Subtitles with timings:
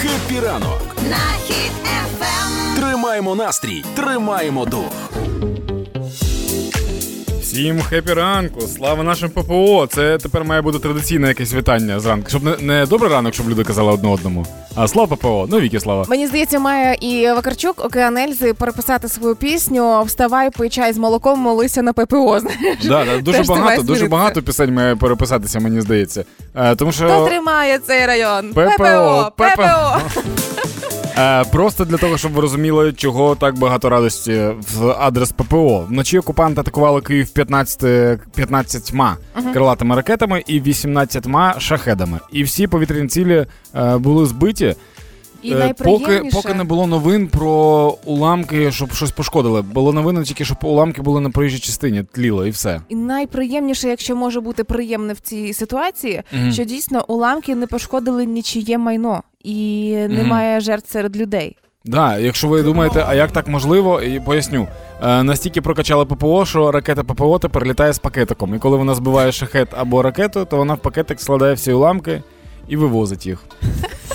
[0.00, 2.76] Happy ранок На Хіт FM.
[2.76, 5.10] Тримаємо настрій, тримаємо дух.
[7.58, 9.88] Всім Happy ранку, слава нашим ППО.
[9.90, 12.28] Це тепер має бути традиційне якесь вітання зранку.
[12.28, 15.46] Щоб не, не добрий ранок, щоб люди казали одне одному, а слава ППО.
[15.50, 16.04] Ну віки слава.
[16.08, 21.40] Мені здається, має і Вакарчук Океан Ельзи переписати свою пісню Вставай, пий чай з молоком,
[21.40, 22.40] молися на ППО.
[22.40, 22.84] Знаєш?
[22.84, 26.24] Да, да, дуже Теж багато, дуже багато пісень має переписатися, мені здається.
[26.54, 28.50] Е, тому що Хто тримає цей район?
[28.50, 30.00] ППО, ППО, ППО.
[31.18, 35.86] Е, просто для того, щоб ви розуміли, чого так багато радості в адрес ППО.
[35.88, 38.92] Вночі окупанти атакували Київ 15, 15
[39.52, 41.26] крилатими ракетами і 18
[41.58, 42.18] шахедами.
[42.32, 44.74] І всі повітряні цілі е, були збиті.
[45.42, 47.50] І Е, поки, поки не було новин про
[48.04, 49.62] уламки, щоб щось пошкодили.
[49.62, 52.80] Було новини тільки, щоб уламки були на проїжджій частині, тліло і все.
[52.88, 56.52] І найприємніше, якщо може бути приємне в цій ситуації, Мгм.
[56.52, 61.56] що дійсно уламки не пошкодили нічиє майно і немає жертв серед людей.
[61.84, 64.66] Да, якщо ви думаєте, а як так можливо, і поясню.
[65.02, 68.54] Е, настільки прокачали ППО, що ракета ППО тепер літає з пакетиком.
[68.54, 72.22] І коли вона збиває шахет або ракету, то вона в пакетик складає всі уламки
[72.68, 73.44] і вивозить їх.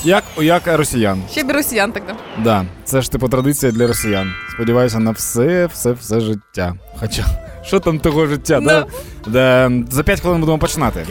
[0.04, 1.22] Як, як росіян.
[1.32, 2.04] Ще б і росіян так.
[2.08, 2.14] да.
[2.44, 4.32] Да, це ж типу традиція для росіян.
[4.54, 6.76] Сподіваюся на все, все, все життя.
[7.00, 7.26] Хоча,
[7.66, 8.60] що там того життя?
[8.60, 8.86] Да?
[9.28, 11.06] Да, за 5 хвилин будемо починати.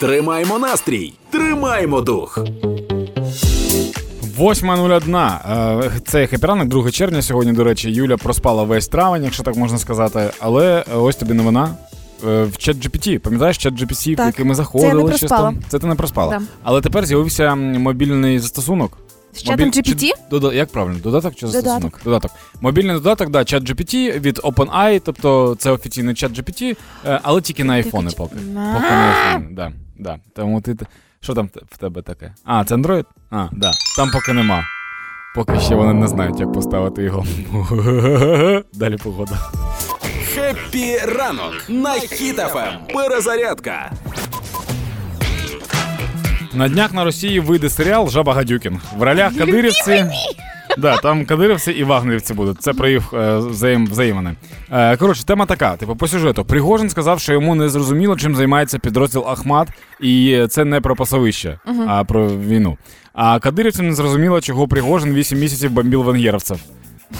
[0.00, 2.38] Тримаємо настрій, тримаємо дух.
[4.38, 5.84] 8.01.
[5.84, 7.22] Е, Це хепіранок, 2 червня.
[7.22, 10.30] Сьогодні, до речі, Юля проспала весь травень, якщо так можна сказати.
[10.38, 11.68] Але е, ось тобі новина.
[12.28, 15.04] Е, В чат GPT, пам'ятаєш чат GPT, в який ми це заходили?
[15.04, 15.42] проспала.
[15.42, 15.58] там?
[15.68, 16.38] Це ти не проспала.
[16.38, 16.44] Да.
[16.62, 18.98] Але тепер з'явився мобільний застосунок.
[19.32, 20.00] З чатом Мобіль- GPT?
[20.00, 20.98] чи- дода- Як правильно?
[21.02, 21.64] Додаток чи Додаток.
[21.64, 22.00] застосунок?
[22.04, 22.30] Додаток.
[22.60, 26.76] Мобільний додаток, да, чат GPT від OpenAI, тобто це офіційний чат GPT,
[27.06, 28.34] е, але тільки на айфони поки.
[28.34, 30.18] Поки на айфони, да, да.
[30.36, 30.76] Тому ти.
[31.22, 32.34] Що там в тебе таке?
[32.44, 33.04] А, це Android?
[33.30, 33.72] А, да.
[33.96, 34.64] Там поки нема.
[35.34, 37.24] Поки ще вони не знають, як поставити його.
[38.74, 39.38] Далі погода.
[40.50, 42.72] Happy ранок на Хіт FM.
[42.94, 43.92] Перезарядка.
[46.54, 48.80] На днях на Росії вийде серіал Жаба Гадюкін.
[48.96, 50.04] В ролях кадирівці.
[50.78, 52.62] Да, там кадирівці і вагнерівці будуть.
[52.62, 54.34] Це про їх е, взаєм, взаємини.
[54.72, 56.44] Е, коротше, тема така: типу, по сюжету.
[56.44, 59.68] Пригожин сказав, що йому не зрозуміло, чим займається підрозділ Ахмат,
[60.00, 62.78] і це не про пасовище, а про війну.
[63.12, 66.60] А кадирівцям не зрозуміло, чого Пригожин 8 місяців бомбив венгерівців.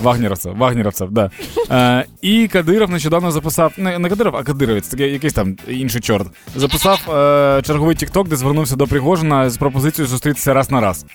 [0.02, 1.30] Вагнеровців, Вагнеровцев, да.
[1.70, 6.26] Е, і Кадиров нещодавно записав, не, не Кадиров, а Кадировець, такий якийсь там інший чорт.
[6.56, 11.06] Записав е, черговий тікток, де звернувся до Пригожина з пропозицією зустрітися раз на раз.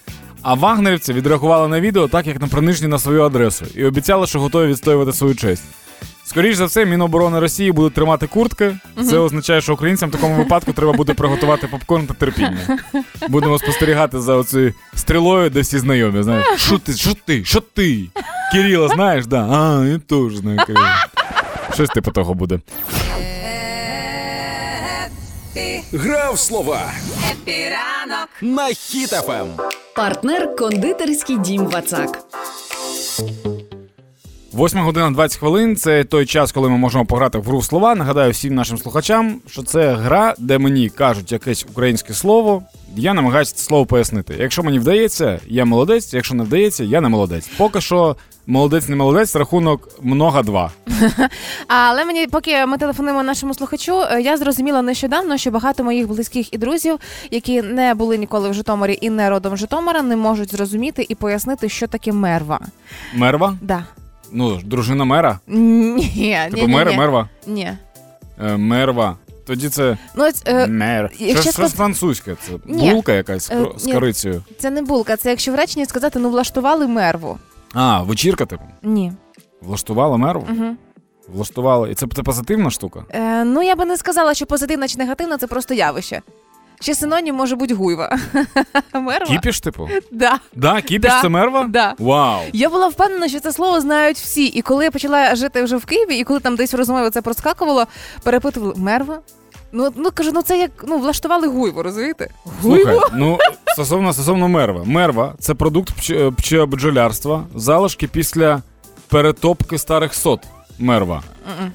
[0.42, 4.40] А вагнерівці відреагували на відео так, як на принижні на свою адресу, і обіцяли, що
[4.40, 5.64] готові відстоювати свою честь.
[6.26, 8.78] Скоріше за все, Міноборони Росії будуть тримати куртки.
[9.10, 12.80] Це означає, що українцям в такому випадку треба буде приготувати попкорн та терпіння.
[13.30, 16.24] Будемо спостерігати за оцією стрілою, де всі знайомі.
[16.24, 18.06] Знаєш, що ти, що ти, що ти?
[18.52, 19.48] Кирила, знаєш, да?
[19.50, 21.06] А, я теж знаю Кирила.
[21.74, 22.60] Щось типу того буде.
[25.94, 26.92] Гра в слова
[27.28, 28.30] Happy ранок.
[28.42, 29.48] на Хіт FM.
[29.96, 32.20] Партнер кондитерський дім Вацак.
[34.56, 37.96] 8 година 20 хвилин це той час, коли ми можемо пограти в гру слова.
[37.96, 42.64] Нагадаю всім нашим слухачам, що це гра, де мені кажуть якесь українське слово.
[42.96, 44.36] Я намагаюся це слово пояснити.
[44.40, 46.14] Якщо мені вдається, я молодець.
[46.14, 47.50] Якщо не вдається, я не молодець.
[47.58, 48.16] Поки що
[48.48, 50.72] молодець не молодець, рахунок много два.
[51.68, 56.54] Але мені, поки ми телефонуємо нашому слухачу, е, я зрозуміла нещодавно, що багато моїх близьких
[56.54, 57.00] і друзів,
[57.32, 61.70] які не були ніколи в Житомирі і не родом Житомира, не можуть зрозуміти і пояснити,
[61.70, 62.60] що таке мерва.
[63.16, 63.58] Мерва?
[63.62, 63.84] Да.
[64.32, 65.40] Ну, дружина мера.
[65.48, 66.98] Ні, Типу ні, мера, ні.
[66.98, 67.30] мерва.
[67.48, 67.72] Ні.
[68.44, 69.18] Е, мерва.
[69.48, 71.12] Тоді це Ну, ось, е, мер.
[71.20, 72.36] якщо Щось, сказ- французьке.
[72.42, 72.92] Це Ні.
[72.92, 73.94] булка якась з Е, кро- з ні.
[73.94, 74.44] корицею.
[74.60, 77.38] це не булка, це якщо в реченні сказати, ну влаштували мерву.
[77.74, 78.64] А, вечірка, типу.
[78.84, 79.12] Ні.
[79.62, 80.48] Влаштувала мерву?
[80.52, 80.76] Угу.
[81.28, 81.88] Влаштувала.
[81.90, 83.04] І це, це позитивна штука?
[83.10, 86.22] Е, ну, я би не сказала, що позитивна чи негативна це просто явище.
[86.82, 88.18] Ще синонім може бути гуйва.
[88.94, 89.26] Мерва?
[89.26, 89.90] Кіпіш, типу?
[90.12, 90.40] Да.
[90.56, 91.22] Да, кіпіш Да.
[91.22, 91.64] це мерва?
[91.70, 91.94] Да.
[92.00, 92.42] Вау.
[92.54, 94.46] Я була впевнена, що це слово знають всі.
[94.46, 97.22] І коли я почала жити вже в Києві, і коли там десь в розмові це
[97.22, 97.86] проскакувало,
[98.24, 99.20] перепитували мерва.
[99.72, 102.30] Ну, ну кажу, ну це як ну влаштували гуйву, розумієте?
[102.62, 103.38] Слухай, ну
[103.68, 104.84] стосовно стосовно мерва.
[104.84, 108.62] Мерва це продукт пч- пчеобджолярства, залишки після
[109.08, 110.40] перетопки старих сот.
[110.80, 111.24] Мерва.
[111.60, 111.72] М-м.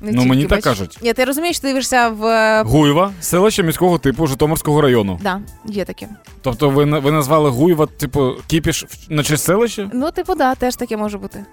[0.00, 0.64] Не Ну, тільки, мені так бач.
[0.64, 0.98] кажуть.
[1.02, 2.24] Ні, ти розумієш, ти дивишся в.
[2.26, 5.20] е, Гуйва селище міського типу Житомирського району.
[5.22, 6.08] Да, є таке.
[6.42, 9.90] Тобто ви, ви назвали Гуйва, типу, кіпіш на честь селища?
[9.94, 11.44] Ну, типу, да, теж таке може бути.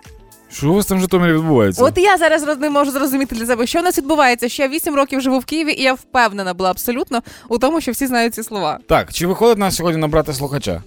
[0.51, 1.84] Що у вас там в Житомирі відбувається?
[1.84, 4.50] От я зараз не можу зрозуміти для себе, що в нас відбувається.
[4.50, 7.92] Що я 8 років живу в Києві, і я впевнена була абсолютно у тому, що
[7.92, 8.80] всі знають ці слова.
[8.88, 10.84] Так, чи виходить нас сьогодні набрати слухача?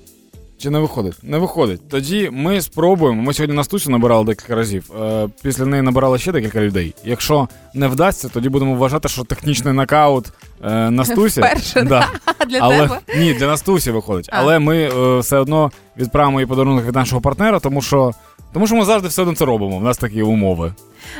[0.58, 1.14] Чи не виходить?
[1.23, 1.88] Не виходить.
[1.88, 3.23] Тоді ми спробуємо.
[3.23, 4.91] Ми сьогодні Настусю набирали декілька разів.
[5.03, 6.94] Е, після неї набирали ще декілька людей.
[7.05, 10.26] Якщо не вдасться, тоді будемо вважати, що технічний нокаут
[10.64, 11.41] е, Настусі.
[11.41, 12.08] Вперше, да.
[12.49, 12.99] Для Але тебе?
[13.19, 14.29] ні, для Настусі виходить.
[14.32, 14.37] А.
[14.41, 18.12] Але ми е, все одно відправимо їй подарунок від нашого партнера, тому що.
[18.53, 19.76] Тому що ми завжди все одно це робимо.
[19.76, 20.75] У нас такі умови.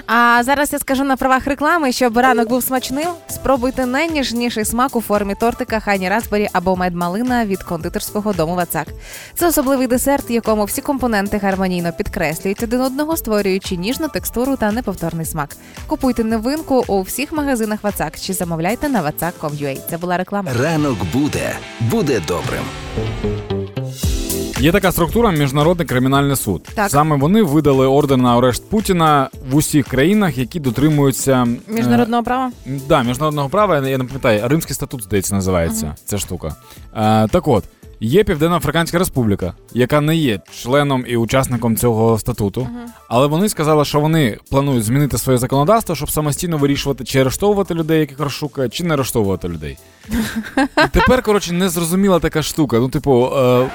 [0.07, 3.09] А зараз я скажу на правах реклами, щоб ранок був смачним.
[3.29, 8.89] Спробуйте найніжніший смак у формі тортика Хані Распбері або медмалина від кондитерського дому Вацак.
[9.35, 15.27] Це особливий десерт, якому всі компоненти гармонійно підкреслюють один одного, створюючи ніжну текстуру та неповторний
[15.27, 15.57] смак.
[15.87, 19.79] Купуйте новинку у всіх магазинах Вацак чи замовляйте на vatsak.com.ua.
[19.91, 20.51] Це була реклама.
[20.61, 23.56] Ранок буде, буде добрим.
[24.61, 26.69] Є така структура Міжнародний кримінальний суд.
[26.75, 26.91] Так.
[26.91, 32.53] Саме вони видали ордер на арешт Путіна в усіх країнах, які дотримуються е, Міжнародного права.
[32.89, 36.55] Да, міжнародного права, я не пам'ятаю, Римський статут, здається, називається ця штука.
[36.97, 37.65] Е, так от,
[38.01, 42.69] є Південно-Африканська Республіка, яка не є членом і учасником цього статуту,
[43.09, 48.01] але вони сказали, що вони планують змінити своє законодавство, щоб самостійно вирішувати, чи арештовувати людей,
[48.01, 49.79] яких розшукає, чи не арештовувати людей.
[50.59, 52.79] І тепер, коротше, незрозуміла така штука.
[52.79, 53.67] Ну, типу, е,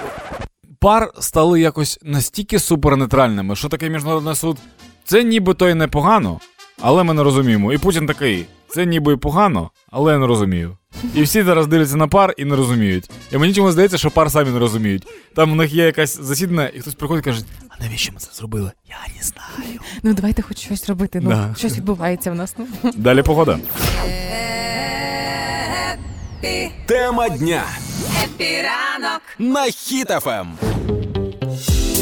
[0.81, 4.57] пар стали якось настільки супернейтральними, що таке міжнародний суд.
[5.05, 6.39] Це нібито і непогано,
[6.81, 7.73] але ми не розуміємо.
[7.73, 10.77] І Путін такий: це ніби і погано, але я не розумію.
[11.15, 13.09] І всі зараз дивляться на ПАР і не розуміють.
[13.31, 15.07] І мені чомусь здається, що ПАР самі не розуміють.
[15.35, 18.29] Там у них є якась засідання, і хтось приходить і каже: А навіщо ми це
[18.33, 18.71] зробили?
[18.89, 19.79] Я не знаю.
[20.03, 21.19] Ну давайте хоч щось робити.
[21.23, 21.55] Ну Да.
[21.57, 22.55] щось відбувається в нас.
[22.57, 23.59] Ну Далі погода.
[26.43, 27.63] Happy, Тема дня
[28.23, 29.21] Happy ранок.
[29.39, 29.61] на.
[29.65, 30.70] Хіт-ФМ.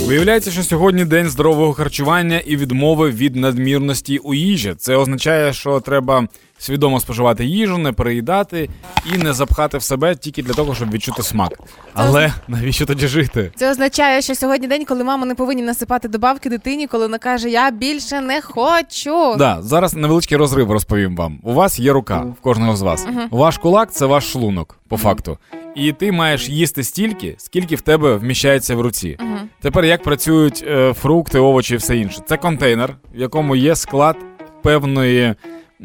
[0.08, 4.74] Виявляється, що сьогодні день здорового харчування і відмови від надмірності у їжі.
[4.78, 8.70] Це означає, що треба свідомо споживати їжу, не переїдати
[9.14, 11.60] і не запхати в себе тільки для того, щоб відчути смак.
[11.94, 13.52] Але навіщо тоді жити?
[13.56, 17.50] Це означає, що сьогодні день, коли мама не повинні насипати добавки дитині, коли вона каже:
[17.50, 19.36] Я більше не хочу.
[19.38, 21.40] Да, зараз невеличкий розрив розповім вам.
[21.44, 23.08] У вас є рука в кожного з вас.
[23.32, 25.38] Ваш кулак це ваш шлунок, по факту.
[25.76, 29.18] І ти маєш їсти стільки, скільки в тебе вміщається в руці.
[29.62, 32.22] Тепер як працюють е, фрукти, овочі і все інше?
[32.28, 34.16] Це контейнер, в якому є склад
[34.64, 35.36] певної.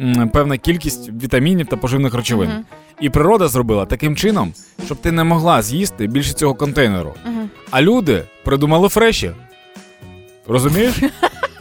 [0.00, 2.50] м, Певна кількість вітамінів та поживних речовин.
[3.00, 4.52] І природа зробила таким чином,
[4.84, 7.14] щоб ти не могла з'їсти більше цього контейнеру.
[7.70, 9.30] А люди придумали фреші.
[10.46, 10.94] Розумієш?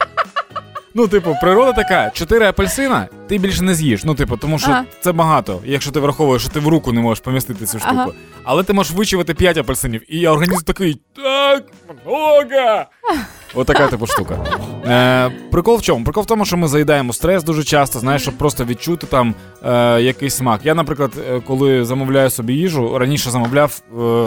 [0.96, 4.04] Ну, типу, природа така, чотири апельсина, ти більше не з'їш.
[4.04, 4.84] Ну, типу, тому що Ага.
[5.00, 7.94] це багато, якщо ти враховуєш, що ти в руку не можеш помістити цю штуку.
[7.96, 8.10] Ага.
[8.44, 11.64] Але ти можеш вичавити 5 апельсинів, і організм такий так,
[12.06, 12.84] много.
[13.54, 14.38] Отака типу штука.
[14.86, 16.04] Е, прикол в чому?
[16.04, 20.00] Прикол в тому, що ми заїдаємо стрес дуже часто, знаєш, щоб просто відчути там е,
[20.00, 20.60] якийсь смак.
[20.64, 24.26] Я, наприклад, е, коли замовляю собі їжу, раніше замовляв е,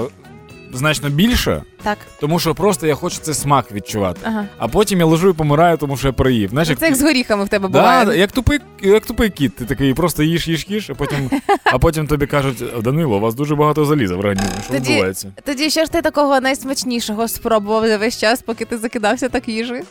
[0.73, 1.97] значно більше, Так.
[2.19, 4.19] тому що просто я хочу цей смак відчувати.
[4.23, 4.45] Ага.
[4.57, 6.49] А потім я лежу і помираю, тому що я переїв.
[6.49, 8.05] Знаєш, як, Це як з горіхами в тебе буває.
[8.05, 11.29] да, як, тупий, як тупий кіт, ти такий просто їш, їш, їш, а потім,
[11.63, 14.49] а потім тобі кажуть, Данило, у вас дуже багато заліза в організмі.
[14.63, 15.31] Що Тоді- відбувається?
[15.45, 19.83] Тоді що ж ти такого найсмачнішого спробував за весь час, поки ти закидався так їжею?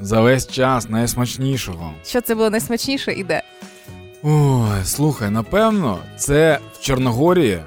[0.00, 1.92] За весь час найсмачнішого.
[2.06, 3.42] Що це було найсмачніше і де?
[4.22, 7.58] Ой, слухай, напевно, це в Чорногорії.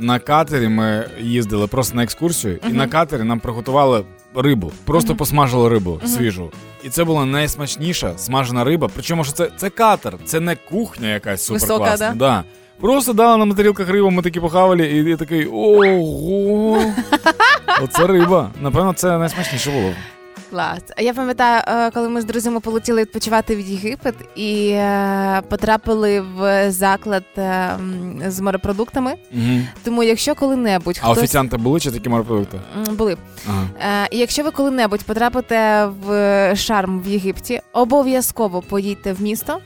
[0.00, 4.04] На катері ми їздили просто на екскурсію, і на катері нам приготували
[4.34, 4.72] рибу.
[4.84, 5.16] Просто Мгм.
[5.18, 6.06] посмажили рибу Мгм.
[6.08, 6.50] свіжу.
[6.84, 8.88] І це була найсмачніша смажена риба.
[8.94, 12.08] Причому що це, це катер, це не кухня якась суперкласна.
[12.08, 12.14] да?
[12.14, 12.44] Да.
[12.80, 16.82] Просто дали нам на тарілках рибу, ми такі похавали, і я такий ого.
[17.82, 18.50] Оце риба.
[18.60, 19.92] Напевно, це найсмачніше було.
[20.50, 20.80] Клас.
[20.98, 26.70] Я пам'ятаю, е, коли ми з друзями полетіли відпочивати в Єгипет і е, потрапили в
[26.70, 27.70] заклад е,
[28.26, 29.14] з морепродуктами.
[29.32, 29.60] Угу.
[29.84, 32.60] Тому, якщо коли-небудь А офіціанти були чи такі морепродукти?
[32.90, 33.16] Були.
[33.48, 34.06] Ага.
[34.10, 39.58] І якщо ви коли-небудь потрапите в шарм в Єгипті, обов'язково поїдьте в місто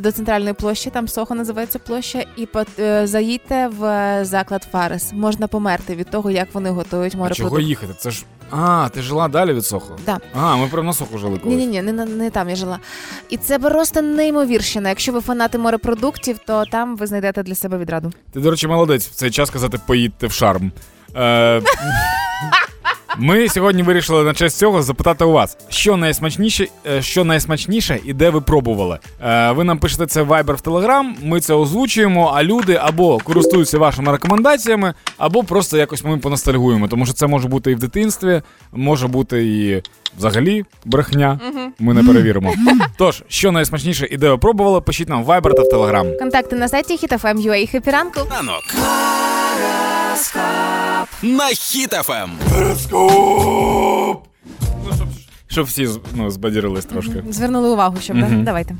[0.00, 2.48] до центральної площі, там Сохо називається площа, і
[2.78, 5.12] е, заїдьте в заклад Фарес.
[5.12, 7.94] Можна померти від того, як вони готують А чого їхати?
[7.98, 8.24] Це ж.
[8.50, 9.96] А, ти жила далі від Сохо?
[10.06, 10.18] Да.
[10.34, 11.58] А, ми прямо на Сохо жили Ні, колись.
[11.58, 12.78] ні, ні, не, не там я жила.
[13.28, 14.88] І це просто неймовірщина.
[14.88, 18.12] Якщо ви фанати морепродуктів, то там ви знайдете для себе відраду.
[18.32, 20.72] Ти, до речі, молодець в цей час казати поїдьте в шарм.
[21.16, 21.62] Е,
[23.18, 28.12] Ми сьогодні вирішили на честь цього запитати у вас, що найсмачніше, е, що найсмачніше і
[28.12, 28.98] де ви пробували.
[29.24, 33.18] Е, Ви нам пишете це в Viber в Telegram, ми це озвучуємо, а люди або
[33.18, 36.88] користуються вашими рекомендаціями, або просто якось ми поностальгуємо.
[36.88, 38.42] Тому що це може бути і в дитинстві,
[38.72, 39.82] може бути і
[40.18, 41.40] взагалі брехня.
[41.78, 42.54] Ми не перевіримо.
[42.98, 46.18] Тож, що найсмачніше і де ви пробували, пишіть нам в Viber та в Telegram.
[46.18, 47.70] Контакти на сайті HitFM.ua.
[47.70, 48.20] Happy ранку.
[48.30, 48.62] Ранок.
[51.22, 52.30] На Хіт-ФМ.
[55.54, 57.24] Щоб всі ну, збадірились трошки.
[57.30, 58.28] Звернули увагу, щоб да?
[58.30, 58.76] давайте.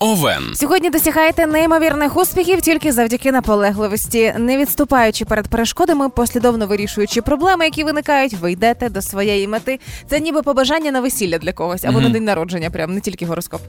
[0.00, 0.54] Овен.
[0.54, 4.34] Сьогодні досягаєте неймовірних успіхів тільки завдяки наполегливості.
[4.38, 9.80] Не відступаючи перед перешкодами, послідовно вирішуючи проблеми, які виникають, ви йдете до своєї мети.
[10.10, 13.60] Це ніби побажання на весілля для когось або на день народження, прям не тільки гороскоп.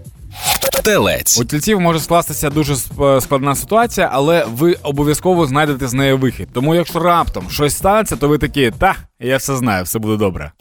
[0.84, 1.40] Телець.
[1.42, 2.76] У тільців може скластися дуже
[3.22, 6.48] складна ситуація, але ви обов'язково знайдете з неї вихід.
[6.54, 10.52] Тому якщо раптом щось станеться, то ви такі, та я все знаю, все буде добре.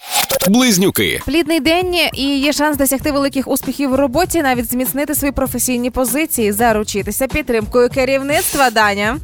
[0.49, 1.21] Близнюки.
[1.27, 6.53] Плідний день і є шанс досягти великих успіхів в роботі, навіть зміцнити свої професійні позиції,
[6.53, 8.71] заручитися підтримкою керівництва.
[8.71, 9.17] Даня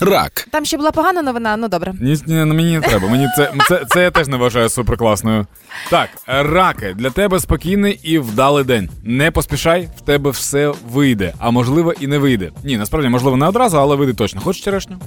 [0.00, 0.48] Рак.
[0.50, 1.56] там ще була погана новина.
[1.56, 1.92] Ну добре.
[2.00, 3.08] Ні, ні, мені не треба.
[3.08, 5.46] Мені це, це, це я теж не вважаю суперкласною.
[5.90, 8.88] Так, раки, для тебе спокійний і вдалий день.
[9.04, 12.50] Не поспішай, в тебе все вийде, а можливо і не вийде.
[12.64, 14.40] Ні, насправді, можливо, не одразу, але вийде точно.
[14.40, 14.98] Хочеш черешню?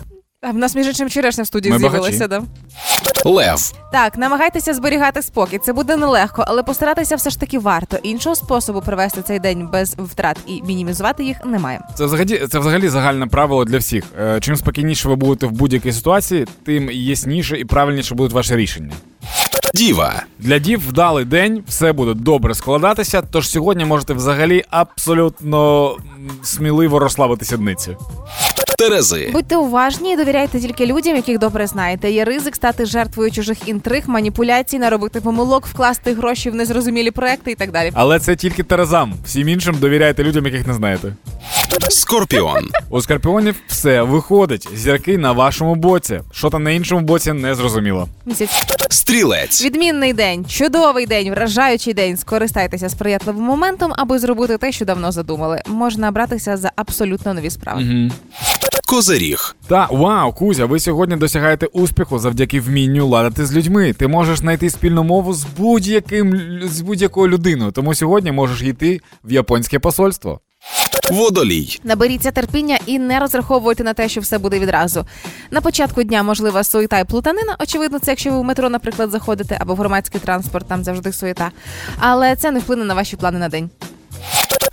[0.43, 2.27] А в нас між іншим черешня в студії Ми з'явилася.
[2.27, 2.43] Да?
[3.25, 3.73] Лев.
[3.91, 5.57] Так, намагайтеся зберігати спокій.
[5.57, 7.97] Це буде нелегко, але постаратися все ж таки варто.
[8.03, 11.81] Іншого способу провести цей день без втрат і мінімізувати їх немає.
[11.95, 14.03] Це взагалі, це взагалі загальне правило для всіх.
[14.19, 18.93] Е, Чим спокійніше ви будете в будь-якій ситуації, тим ясніше і правильніше будуть ваші рішення.
[19.73, 20.23] Діва.
[20.39, 23.21] Для дів вдалий день, все буде добре складатися.
[23.31, 25.91] Тож сьогодні можете взагалі абсолютно
[26.43, 27.97] сміливо розслабити сідниці.
[28.81, 29.29] Терези.
[29.33, 32.11] Будьте уважні і довіряйте тільки людям, яких добре знаєте.
[32.11, 37.55] Є ризик стати жертвою чужих інтриг, маніпуляцій, наробити помилок, вкласти гроші в незрозумілі проекти і
[37.55, 37.91] так далі.
[37.93, 39.13] Але це тільки терезам.
[39.25, 41.15] Всім іншим довіряйте людям, яких не знаєте.
[41.89, 42.69] Скорпіон.
[42.89, 44.67] У скорпіонів все виходить.
[44.75, 46.19] Зірки на вашому боці.
[46.31, 48.07] Що там на іншому боці, не зрозуміло.
[48.25, 48.63] Місяць.
[48.89, 49.65] Стрілець.
[49.65, 52.17] Відмінний день, чудовий день, вражаючий день.
[52.17, 55.61] Скористайтеся сприятливим моментом, аби зробити те, що давно задумали.
[55.67, 58.09] Можна братися за абсолютно нові справи.
[58.91, 59.55] Козиріг.
[59.67, 63.93] Та вау, Кузя, ви сьогодні досягаєте успіху завдяки вмінню ладити з людьми.
[63.93, 67.71] Ти можеш знайти спільну мову з будь-яким з будь-якою людиною.
[67.71, 70.39] Тому сьогодні можеш йти в японське посольство.
[71.11, 71.79] Водолій.
[71.83, 75.05] Наберіться терпіння і не розраховуйте на те, що все буде відразу.
[75.51, 77.55] На початку дня можлива суєта і плутанина.
[77.59, 81.51] Очевидно, це якщо ви в метро, наприклад, заходите або в громадський транспорт, там завжди суєта.
[81.99, 83.69] Але це не вплине на ваші плани на день.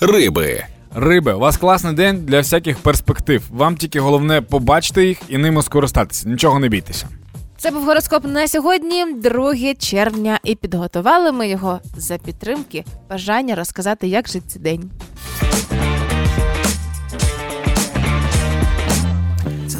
[0.00, 0.64] Риби.
[0.94, 3.42] Риби, у вас класний день для всяких перспектив.
[3.50, 6.28] Вам тільки головне побачити їх і ними скористатися.
[6.28, 7.06] Нічого не бійтеся.
[7.56, 14.08] Це був гороскоп на сьогодні, 2 червня, і підготували ми його за підтримки бажання розказати,
[14.08, 14.90] як жить цей день.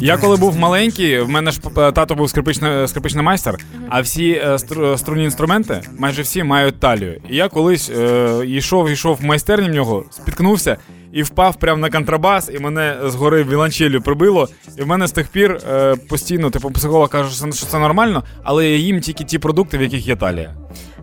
[0.01, 3.57] Я коли був маленький, в мене ж е, тато був скрипичний, скрипичний майстер,
[3.89, 7.21] а всі е, стру- струнні інструменти, майже всі мають талію.
[7.29, 10.77] І я колись е, йшов, йшов в майстерні в нього, спіткнувся
[11.13, 14.49] і впав прямо на контрабас, і мене згори віланчелю прибило.
[14.77, 18.69] І в мене з тих пір е, постійно, типу, психолог каже, що це, нормально, але
[18.69, 20.55] я їм тільки ті продукти, в яких є талія.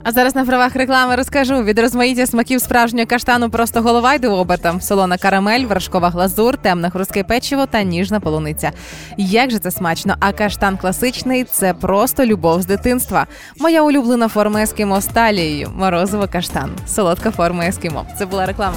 [0.08, 4.80] А зараз на правах реклами розкажу від розмаїття смаків справжнього каштану просто голова йде обертом.
[4.80, 8.72] Солона карамель, вершкова глазур, темне хрустке печиво та ніжна полуниця.
[9.16, 10.16] Як же це смачно!
[10.20, 13.26] А каштан класичний це просто любов з дитинства.
[13.58, 15.70] Моя улюблена форма ескімо з талією.
[16.32, 16.70] Каштан.
[16.86, 18.06] Солодка форма ескімо.
[18.18, 18.76] Це була реклама.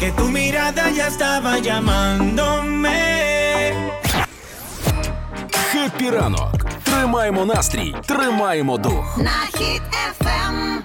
[0.00, 3.29] Que tu mirada ya estaba llamándome.
[5.80, 6.66] Happy ранок.
[6.82, 9.18] Тримаємо настрій, тримаємо дух.
[9.18, 10.78] На Хіт FM.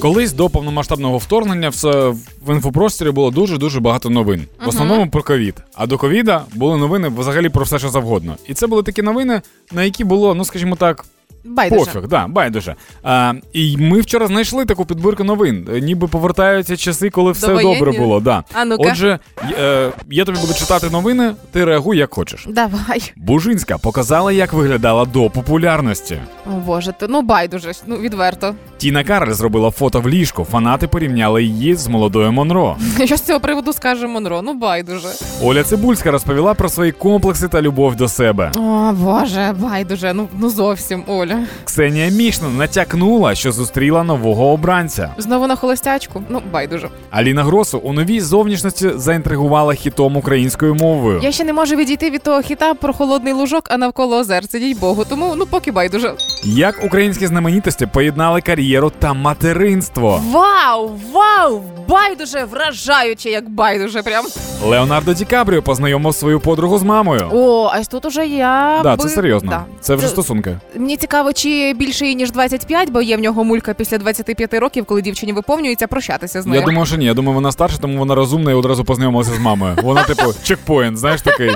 [0.00, 2.08] Колись до повномасштабного вторгнення все
[2.46, 4.46] в інфопросторі було дуже дуже багато новин.
[4.64, 5.54] В основному про ковід.
[5.74, 8.36] А до ковіда були новини взагалі про все, що завгодно.
[8.46, 9.42] І це були такі новини,
[9.72, 11.04] на які було, ну скажімо так,
[11.44, 11.84] Байдуже.
[11.84, 12.74] пофіг, да, байдуже.
[13.02, 15.68] А, і ми вчора знайшли таку підбірку новин.
[15.74, 17.74] Е, Ніби повертаються часи, коли все Довоєнні?
[17.78, 18.20] добре було.
[18.20, 18.44] Да.
[18.54, 18.90] А ну-ка.
[18.92, 19.18] Отже,
[19.60, 22.46] е, я тобі буду читати новини, ти реагуй як хочеш.
[22.48, 23.12] Давай.
[23.16, 26.18] Бужинська показала, як виглядала до популярності.
[26.46, 28.54] О боже, то ну байдуже, ну відверто.
[28.78, 30.44] Тіна Кароль зробила фото в ліжку.
[30.44, 32.76] Фанати порівняли її з молодою Монро.
[33.04, 34.42] Що з цього приводу скаже Монро?
[34.42, 35.08] Ну байдуже.
[35.42, 38.52] Оля Цибульська розповіла про свої комплекси та любов до себе.
[38.56, 40.12] О боже, байдуже.
[40.14, 41.29] Ну ну зовсім Олю.
[41.30, 41.46] Доля.
[41.64, 45.14] Ксенія Мішна натякнула, що зустріла нового обранця.
[45.18, 46.22] Знову на холостячку.
[46.28, 46.88] Ну, байдуже.
[47.10, 51.20] Аліна Гросу у новій зовнішності заінтригувала хітом українською мовою.
[51.22, 54.46] Я ще не можу відійти від того хіта про холодний лужок, а навколо озер.
[54.46, 55.04] Це їй Богу.
[55.04, 56.14] Тому ну поки байдуже.
[56.44, 60.22] Як українські знаменитості поєднали кар'єру та материнство.
[60.30, 60.90] Вау!
[61.12, 61.62] Вау!
[61.88, 64.02] Байдуже, вражаюче, як байдуже.
[64.02, 64.24] Прям.
[64.64, 67.28] Леонардо Ді Капріо познайомив свою подругу з мамою.
[67.32, 68.80] О, ось тут уже я.
[68.82, 69.02] Да, би...
[69.02, 69.50] це серйозно.
[69.50, 69.64] Да.
[69.80, 70.58] Це вже Це- стосунки.
[70.74, 74.84] Мені цікаво, чи більше їй, ніж 25, бо є в нього мулька після 25 років,
[74.84, 76.60] коли дівчині виповнюється, прощатися з нею.
[76.60, 77.04] Я думаю, що ні.
[77.04, 79.76] Я думаю, вона старша, тому вона розумна і одразу познайомилася з мамою.
[79.82, 81.50] Вона, типу, чекпоінт, знаєш такий.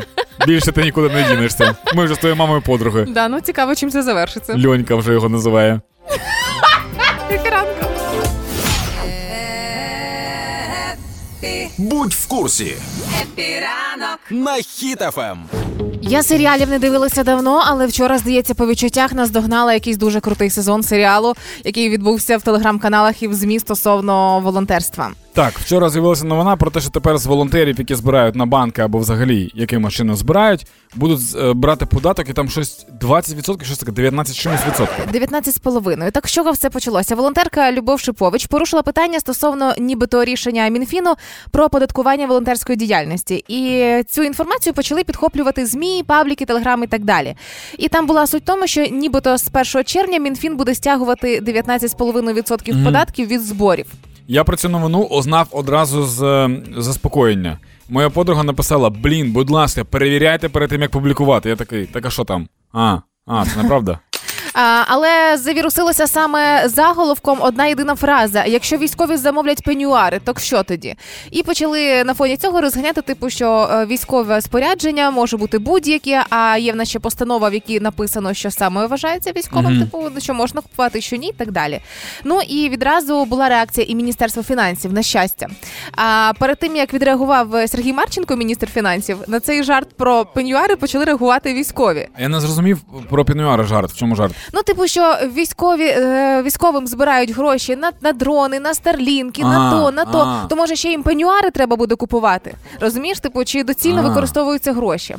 [0.46, 1.76] Більше ти нікуди не дінешся.
[1.94, 3.06] Ми вже з твоєю мамою подруги.
[3.08, 4.56] Да, ну цікаво, чим це завершиться.
[4.66, 5.80] Льонька вже його називає.
[7.30, 7.83] Happy ранок.
[11.78, 12.76] Будь в курсі
[13.22, 14.18] Happy ранок.
[14.30, 15.38] на Хіт FM.
[16.02, 20.82] Я серіалів не дивилася давно, але вчора, здається, по відчуттях наздогнала якийсь дуже крутий сезон
[20.82, 25.10] серіалу, який відбувся в телеграм-каналах і в ЗМІ стосовно волонтерства.
[25.34, 28.98] Так, вчора з'явилася новина про те, що тепер з волонтерів, які збирають на банки або
[28.98, 34.36] взагалі якимось чином збирають, будуть е, брати податок і там щось 20%, щось таке, 19
[34.36, 35.06] чимось відсотків.
[35.12, 36.10] 19 з половиною.
[36.10, 37.14] Так з чого все почалося?
[37.16, 41.14] Волонтерка Любов Шипович порушила питання стосовно нібито рішення Мінфіну
[41.50, 43.44] про оподаткування волонтерської діяльності.
[43.48, 47.36] І цю інформацію почали підхоплювати змі, пабліки, телеграми і так далі.
[47.78, 52.72] І там була суть в тому, що нібито з 1 червня Мінфін буде стягувати 19,5%
[52.74, 52.84] Мгм.
[52.84, 53.86] податків від зборів.
[54.28, 57.58] Я про цю новину ознав одразу з е, заспокоєння.
[57.88, 61.48] Моя подруга написала: Блін, будь ласка, перевіряйте перед тим, як публікувати.
[61.48, 62.48] Я такий, так а що там?
[62.72, 63.98] А, а, це неправда.
[64.62, 70.94] Але завірусилося саме заголовком одна єдина фраза: якщо військові замовлять пенюари, то що тоді?
[71.30, 76.56] І почали на фоні цього розганяти, типу, що е, військове спорядження може бути будь-яке, а
[76.58, 79.80] є в нас ще постанова, в якій написано, що саме вважається військовим, Мгм.
[79.84, 81.80] типу, що можна купувати, що ні, і так далі.
[82.24, 85.46] Ну і відразу була реакція і Міністерства фінансів на щастя.
[85.96, 90.76] А перед тим як відреагував е, Сергій Марченко, міністр фінансів, на цей жарт про пенюари
[90.76, 92.08] почали реагувати військові.
[92.18, 92.80] Я не зрозумів
[93.10, 93.90] про пенюари жарт.
[93.92, 94.34] В чому жарт?
[94.52, 99.70] Ну, типу, що військові е, військовим збирають гроші на, на дрони, на старлінки, на А,
[99.70, 100.18] то, на то.
[100.18, 100.46] а.
[100.48, 102.54] То може ще їм пенюари треба буде купувати.
[102.80, 104.08] Розумієш, типу, чи доцільно А.
[104.08, 105.16] використовуються гроші?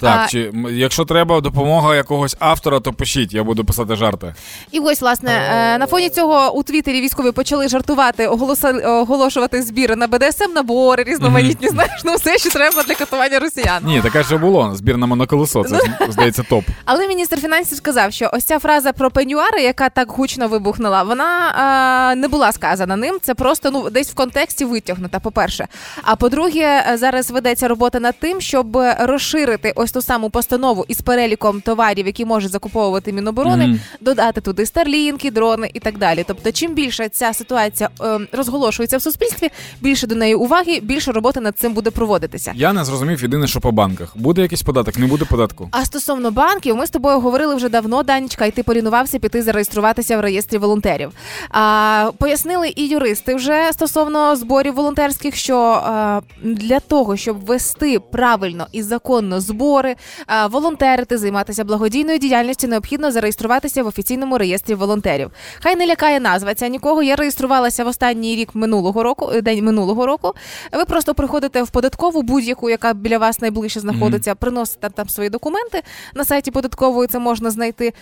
[0.00, 4.34] Так, А, чи м, якщо треба допомога якогось автора, то пишіть, я буду писати жарти.
[4.72, 5.30] І ось, власне,
[5.74, 11.02] е, на фоні цього у Твіттері військові почали жартувати, оголоса- оголошувати збіри на БДСМ набори,
[11.04, 13.82] різноманітні, знаєш, ну все, що треба для катування росіян.
[13.86, 14.72] Ні, таке ж було.
[14.74, 15.64] Збір на моноколесо.
[15.64, 16.64] Це здається топ.
[16.84, 21.24] Але міністр фінансів сказав, що ось ця фраза про пенюари, яка так гучно вибухнула, вона
[21.54, 23.18] а, не була сказана ним.
[23.22, 25.20] Це просто ну десь в контексті витягнута.
[25.20, 25.66] По-перше,
[26.02, 31.00] а по-друге, е, зараз ведеться робота над тим, щоб розширити ось ту саму постанову із
[31.00, 33.80] переліком товарів, які може закуповувати Міноборони, Мгм.
[34.00, 36.24] додати туди старлінки, дрони і так далі.
[36.26, 39.48] Тобто, чим більше ця ситуація е, розголошується в суспільстві,
[39.80, 42.52] більше до неї уваги, більше роботи над цим буде проводитися.
[42.54, 44.12] Я не зрозумів єдине, що по банках.
[44.16, 45.68] Буде якийсь податок, не буде податку.
[45.70, 50.18] А стосовно банків, ми з тобою говорили вже давно, Данечка, і ти полінувався піти зареєструватися
[50.18, 51.12] в реєстрі волонтерів.
[51.50, 58.66] А, пояснили і юристи вже стосовно зборів волонтерських, що а, для того, щоб вести правильно
[58.72, 65.30] і законно збори, а, волонтерити, займатися благодійною діяльністю, необхідно зареєструватися в офіційному реєстрі волонтерів.
[65.60, 67.02] Хай не лякає назва ця нікого.
[67.02, 70.34] Я реєструвалася в останній рік минулого року, е, день минулого року.
[70.72, 75.82] Ви просто приходите в податкову будь-яку, яка біля вас найближче знаходиться, приносите там свої документи.
[76.14, 77.92] На сайті податкової це можна знайти.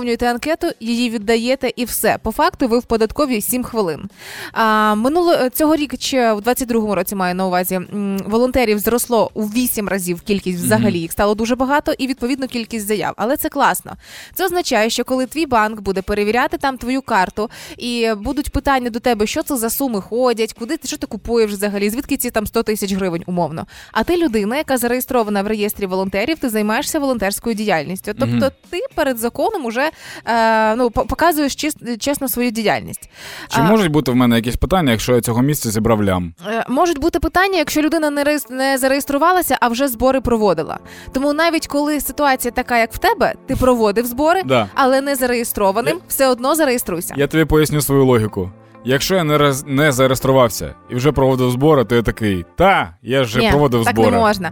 [0.00, 2.18] Заповнюєте анкету, її віддаєте, і все.
[2.22, 4.08] По факту ви в податковій 7 хвилин.
[4.52, 7.80] А минуло цього рік чи в 22-му році маю на увазі
[8.26, 10.98] волонтерів зросло у 8 разів кількість взагалі.
[10.98, 13.14] Їх стало дуже багато, і відповідно кількість заяв.
[13.16, 13.92] Але це класно.
[14.34, 19.00] Це означає, що коли твій банк буде перевіряти там твою карту, і будуть питання до
[19.00, 22.46] тебе, що це за суми ходять, куди ти що ти купуєш взагалі, звідки ці там
[22.46, 23.66] 100 тисяч гривень умовно.
[23.92, 28.12] А ти людина, яка зареєстрована в реєстрі волонтерів, ти займаєшся волонтерською діяльністю.
[28.18, 29.89] Тобто ти перед законом уже
[30.26, 33.10] е, ну показуєш чис- чесно свою діяльність.
[33.48, 36.34] Чи А, можуть бути в мене якісь питання, якщо я цього місця зібрав лям?
[36.48, 40.78] Е, Можуть бути питання, якщо людина не реєс- не зареєструвалася, а вже збори проводила.
[41.12, 44.68] Тому навіть коли ситуація така, як в тебе, ти проводив збори, Да.
[44.74, 47.14] але не зареєстрованим, все одно зареєструйся.
[47.16, 48.50] Я тобі поясню свою логіку.
[48.84, 49.64] Якщо я не роз...
[49.66, 53.94] не зареєструвався і вже проводив збори, то я такий, та, я вже Ні, проводив так
[53.94, 54.10] збори.
[54.10, 54.50] не можна.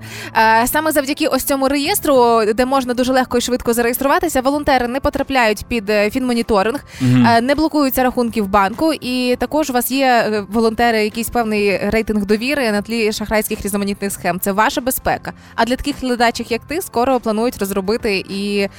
[0.63, 5.01] Е, саме завдяки ось цьому реєстру, де можна дуже легко і швидко зареєструватися, волонтери не
[5.01, 7.27] потрапляють під е, фінмоніторинг, Мгм.
[7.27, 11.79] е, не блокуються рахунки в банку, і також у вас є е, волонтери, якийсь певний
[11.91, 14.41] рейтинг довіри на тлі шахрайських різноманітних схем.
[14.41, 15.33] Це ваша безпека.
[15.55, 18.71] А для таких глядачих, як ти, скоро планують розробити і е,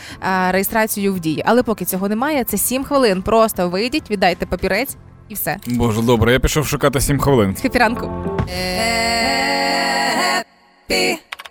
[0.52, 1.44] реєстрацію в дії.
[1.46, 3.22] Але поки цього немає, це 7 хвилин.
[3.22, 4.98] Просто вийдіть, віддайте папірець
[5.30, 5.58] і все.
[5.68, 7.56] Боже, добре, я пішов шукати 7 хвилин.
[7.62, 8.12] Хепіранку.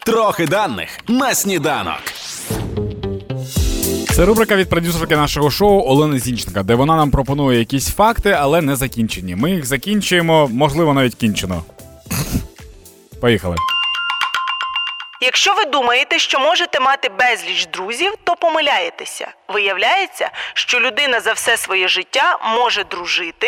[0.07, 2.03] Трохи даних на сніданок.
[4.11, 8.63] Це рубрика від продюсерки нашого шоу Олени Зінченка, де вона нам пропонує якісь факти, але
[8.63, 9.37] не закінчені.
[9.37, 11.63] Ми їх закінчуємо, можливо, навіть кінчено.
[13.21, 13.57] Поїхали.
[15.23, 19.29] Якщо ви думаєте, що можете мати безліч друзів, то помиляєтеся.
[19.55, 23.47] Виявляється, що людина за все своє життя може дружити,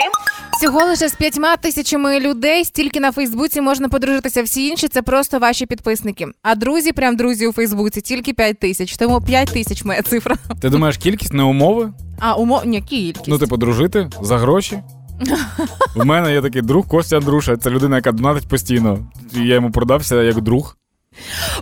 [0.58, 4.42] Всього лише з п'ятьма тисячами людей стільки на Фейсбуці можна подружитися.
[4.42, 6.26] Всі інші це просто ваші підписники.
[6.42, 8.96] А друзі, прям друзі у Фейсбуці, тільки п'ять тисяч.
[8.96, 10.36] Тому п'ять тисяч моя цифра.
[10.62, 11.92] Ти думаєш, кількість не умови?
[12.20, 13.28] А умов ні, кількість.
[13.28, 14.82] Ну, типу, дружити за гроші?
[15.94, 17.56] В мене є такий друг Костя Андруша.
[17.56, 18.98] Це людина, яка донатить постійно.
[19.32, 20.76] Я йому продався як друг.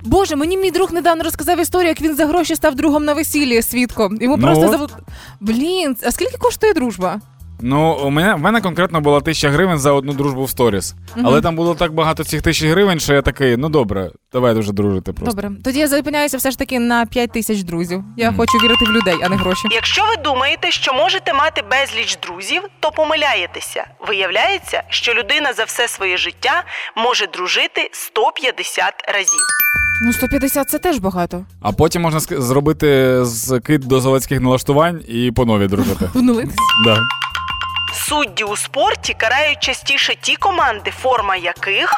[0.02, 3.62] Боже, мені мій друг недавно розказав історію, як він за гроші став другом на весіллі
[3.62, 4.18] свідком.
[4.22, 4.90] Йому Ну просто зав...
[5.40, 7.20] Блін, а скільки коштує дружба?
[7.60, 10.94] Ну, у мене, в мене конкретно була тисяча гривень за одну дружбу в сторіс.
[11.24, 14.72] Але там було так багато цих тисяч гривень, що я такий, ну добре, давай дуже
[14.72, 15.42] дружити просто.
[15.42, 18.04] Добре, тоді я зупиняюся все ж таки на п'ять тисяч друзів.
[18.16, 19.68] Я хочу вірити в людей, а не гроші.
[19.70, 23.84] Якщо ви думаєте, що можете мати безліч друзів, то помиляєтеся.
[24.08, 26.64] Виявляється, що людина за все своє життя
[26.96, 29.40] може дружити 150 разів.
[30.04, 31.44] Ну 150 це теж багато.
[31.60, 36.10] А потім можна ск- зробити скид до заводських налаштувань і по нові дружити.
[36.14, 36.54] Внулитись.
[36.84, 36.98] Да.
[37.92, 41.92] Судді у спорті карають частіше ті команди, форма яких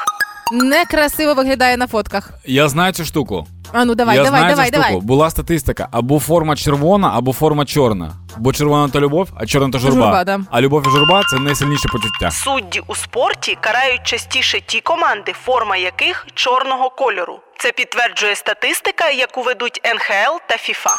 [0.53, 2.31] Некрасиво виглядає на фотках.
[2.44, 3.46] Я знаю цю штуку.
[3.72, 4.88] А ну давай, я давай, знаю давай, цю штуку.
[4.88, 5.07] давай.
[5.07, 8.12] Була статистика: або форма червона, або форма чорна.
[8.37, 10.03] Бо червона то любов, а чорна то журба.
[10.03, 10.40] Журба, да.
[10.50, 12.31] А любов і журба це найсильніші почуття.
[12.31, 17.40] судді у спорті карають частіше ті команди, форма яких чорного кольору.
[17.59, 20.96] Це підтверджує статистика, яку ведуть НХЛ та ФІФА.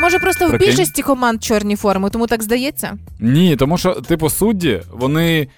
[0.00, 0.68] Може, просто в Прикинь.
[0.68, 2.98] більшості команд чорні форми, тому так здається.
[3.20, 5.48] Ні, тому що, типу, судді, вони.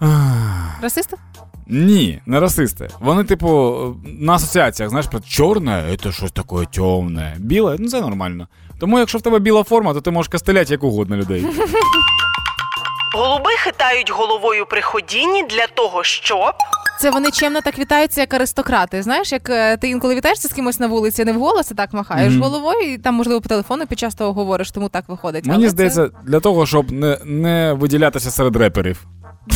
[0.82, 1.16] Расисти?
[1.66, 2.88] Ні, не расисти.
[3.00, 3.76] Вони, типу,
[4.20, 7.36] на асоціаціях, знаєш, про чорне це щось таке темне.
[7.38, 8.48] Біле, ну це нормально.
[8.80, 11.46] Тому, якщо в тебе біла форма, то ти можеш кастеляти як угодно людей.
[13.16, 16.52] Голуби хитають головою при ходінні для того, щоб
[17.00, 19.02] Це вони чемно так вітаються, як аристократи.
[19.02, 22.32] Знаєш, як е, ти інколи вітаєшся з кимось на вулиці, не вголос, а так махаєш
[22.32, 22.42] Мгм.
[22.42, 25.44] головою, і там, можливо, по телефону під час того говориш, тому так виходить.
[25.46, 29.06] Мені Але це- здається, для того, щоб не, не виділятися серед реперів.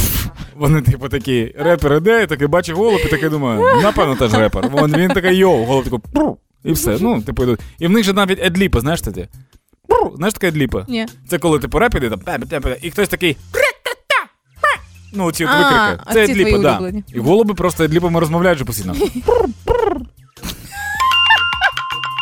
[0.57, 4.69] Вони, типу, такі, репер іде, і такий бачить голуб, і такий думає, напевно, теж репер.
[4.69, 6.97] Вон він такий йоу, голуб такий, «Пру», і все.
[7.01, 7.61] Ну, типу, йдуть.
[7.79, 9.29] І в них же навіть едліпи, знаєш тоді?
[9.89, 10.13] «Пру».
[10.17, 10.85] Знаєш таке едліпи?
[10.89, 11.07] Ні.
[11.29, 12.43] Це коли типу реп іде, там,
[12.83, 13.37] і хтось такий.
[15.13, 16.03] Ну, ці от А, викрики.
[16.07, 16.73] а Це ці едліпи, твої да.
[16.73, 17.05] улюблені.
[17.15, 18.95] І голуби просто едліпами розмовляють же постійно.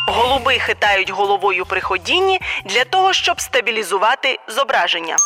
[0.07, 5.16] голуби хитають головою при ходінні для того, щоб стабілізувати зображення.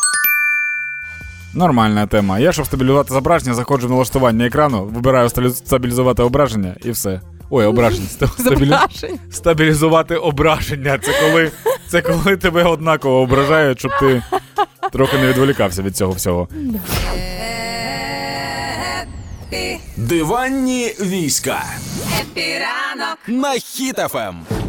[1.55, 2.39] Нормальна тема.
[2.39, 7.21] Я, щоб стабілізувати зображення, заходжу в налаштування екрану, вибираю стабілі- стабілізувати ображення і все.
[7.51, 8.07] Ой, ображення.
[8.07, 9.19] Ста- стабілі- Зображень.
[9.33, 10.99] Стабілізувати ображення.
[10.99, 11.51] Це коли,
[11.89, 14.23] це коли тебе однаково ображають, щоб ти
[14.93, 16.49] трохи не відволікався від цього всього.
[19.97, 21.65] Диванні війська.
[22.21, 23.59] Епіранок на
[24.15, 24.64] Ем.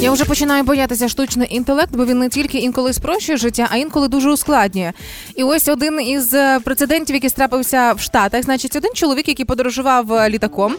[0.00, 4.08] Я вже починаю боятися штучний інтелект, бо він не тільки інколи спрощує життя, а інколи
[4.08, 4.92] дуже ускладнює.
[5.36, 10.12] І ось один із е, прецедентів, який трапився в Штатах, значить, один чоловік, який подорожував
[10.12, 10.74] е, літаком,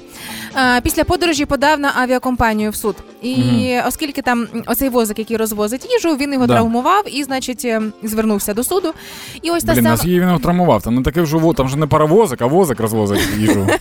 [0.55, 2.95] е, після подорожі подав на авіакомпанію в суд.
[3.21, 6.53] І оскільки там оцей возик, який розвозить їжу, він його Да.
[6.53, 7.67] травмував і, значить,
[8.03, 8.93] звернувся до суду.
[9.41, 10.83] І ось та Блін, сама нас її він його травмував.
[10.83, 13.67] Там не такий вже там же не паровозик, а возик розвозить їжу.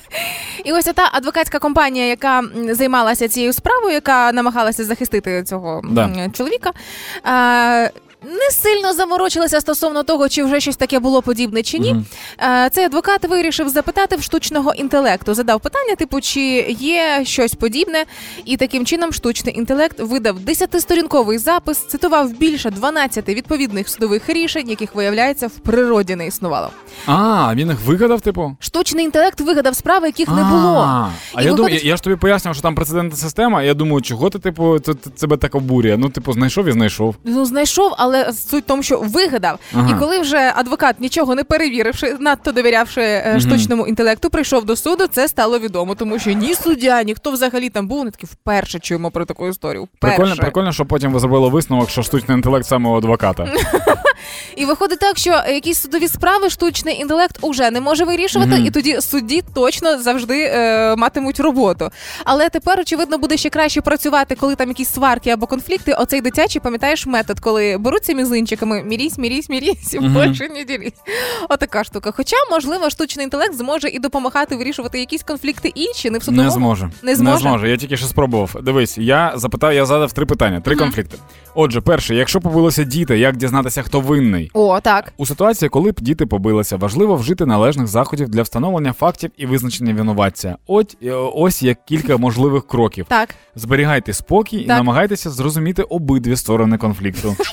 [0.64, 6.28] І ось та адвокатська компанія, яка займалася цією справою, яка намагалася захистити цього Да.
[6.32, 6.72] чоловіка.
[7.22, 7.88] А,
[8.26, 11.96] не сильно заморочилася стосовно того, чи вже щось таке було подібне чи ні.
[12.38, 15.34] А, Цей адвокат вирішив запитати в штучного інтелекту.
[15.34, 16.40] Задав питання, типу, чи
[16.80, 18.04] є щось подібне,
[18.44, 24.94] і таким чином штучний інтелект видав 10-сторінковий запис, цитував більше 12 відповідних судових рішень, яких
[24.94, 26.70] виявляється в природі не існувало.
[27.06, 28.56] А, він їх вигадав, типу?
[28.60, 31.10] Штучний інтелект вигадав справи, яких не було.
[31.34, 33.62] А, я, думаю, я, ж тобі пояснював, що там прецедентна система.
[33.62, 35.96] Я думаю, чого ти, типу, це, це- тебе так обурює?
[35.96, 37.14] Ну, типу, знайшов і знайшов.
[37.24, 39.59] Ну, знайшов, але але суть в тому, що вигадав.
[39.74, 39.90] Ага.
[39.96, 43.40] І коли вже адвокат нічого не перевіривши, надто довірявши Мгм.
[43.40, 47.88] штучному інтелекту, прийшов до суду, це стало відомо, тому що ні суддя, ніхто взагалі там
[47.88, 49.88] був, не таки вперше чуємо про таку історію.
[49.94, 50.16] Вперше.
[50.16, 53.52] Прикольно, прикольно, що потім ви зробили висновок, що штучний інтелект саме у адвоката.
[54.57, 58.66] І виходить так, що якісь судові справи штучний інтелект уже не може вирішувати, Мгм.
[58.66, 61.90] і тоді судді точно завжди е, матимуть роботу.
[62.24, 65.92] Але тепер, очевидно, буде ще краще працювати, коли там якісь сварки або конфлікти.
[65.92, 70.14] Оцей дитячий, пам'ятаєш метод, коли беруться мізинчиками, мірісь, мірісь, мірісь, Мгм.
[70.28, 70.92] більше не ділісь.
[71.48, 72.11] Отака штука.
[72.16, 76.48] Хоча, можливо, штучний інтелект зможе і допомагати вирішувати якісь конфлікти інші, не в судовому.
[76.48, 76.90] Не зможе.
[77.02, 77.70] Не зможе?
[77.70, 78.56] Я тільки що спробував.
[78.62, 80.85] Дивись, я запитав, я задав три питання, три Мгм.
[80.85, 81.18] конфлікти.
[81.54, 84.50] Отже, перше, якщо побилися діти, як дізнатися, хто винний?
[84.54, 85.12] О, так.
[85.16, 89.94] У ситуації, коли б діти побилися, важливо вжити належних заходів для встановлення фактів і визначення
[89.94, 90.56] винуватця.
[90.66, 93.06] От е, ось є кілька можливих кроків.
[93.09, 93.35] Так.
[93.54, 97.37] Зберігайте спокій і намагайтеся зрозуміти обидві сторони конфлікту.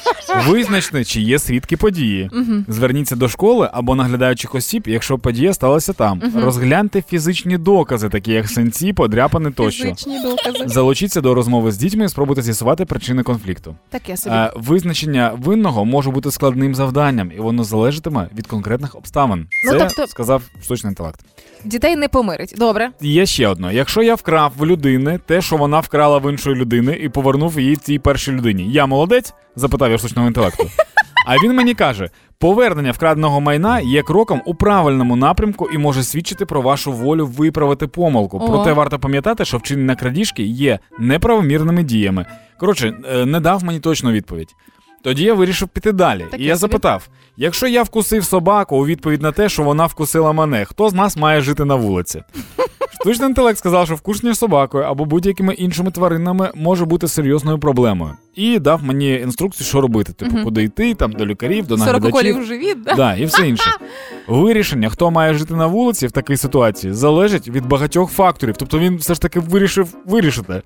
[0.48, 2.30] Визначте, чи є свідки події.
[2.68, 6.22] Зверніться до школи або наглядаючих осіб, якщо подія сталася там.
[6.36, 9.84] Розгляньте фізичні докази, такі як синці, подряпини тощо.
[9.84, 10.64] Фізичні докази.
[10.68, 13.76] Залучіться до розмови з дітьми і спробуйте з'ясувати причини конфлікту.
[13.90, 14.36] Таке собі.
[14.36, 19.48] Е, визначення винного може бути складним завданням, і воно залежатиме від конкретних обставин.
[19.66, 21.20] Ну, Це тобто- сказав штучний інтелект.
[21.66, 22.54] Дітей не помирить.
[22.58, 22.90] Добре.
[23.02, 26.56] І Є ще одне: якщо я вкрав в людини те, що вона вкрала в іншої
[26.56, 29.34] людини, і повернув її цій першій людині, я молодець?
[29.56, 30.70] запитав я штучного інтелекту.
[31.28, 32.10] А він мені каже:
[32.40, 37.88] повернення вкраденого майна є кроком у правильному напрямку і може свідчити про вашу волю виправити
[37.88, 38.38] помилку.
[38.38, 38.48] О.
[38.48, 42.26] Проте варто пам'ятати, що вчинення крадіжки є неправомірними діями.
[42.60, 44.56] Коротше, е, не дав мені точну відповідь.
[45.04, 46.26] Тоді я вирішив піти далі.
[46.32, 50.34] Таке і я запитав: якщо я вкусив собаку у відповідь на те, що вона вкусила
[50.34, 52.24] мене, хто з нас має жити на вулиці?
[53.02, 58.14] Штучний інтелект сказав, що вкушення собакою або будь-якими іншими тваринами може бути серйозною проблемою.
[58.36, 60.14] І дав мені інструкцію, що робити.
[60.14, 60.44] Типу, Мгм.
[60.44, 62.40] куди йти, там до лікарів, до 40 наглядачів.
[62.40, 62.94] в живіт, да?
[62.94, 63.70] Да, і все інше.
[64.28, 68.56] Вирішення, хто має жити на вулиці в такій ситуації, залежить від багатьох факторів.
[68.58, 70.62] Тобто він все ж таки вирішив вирішити.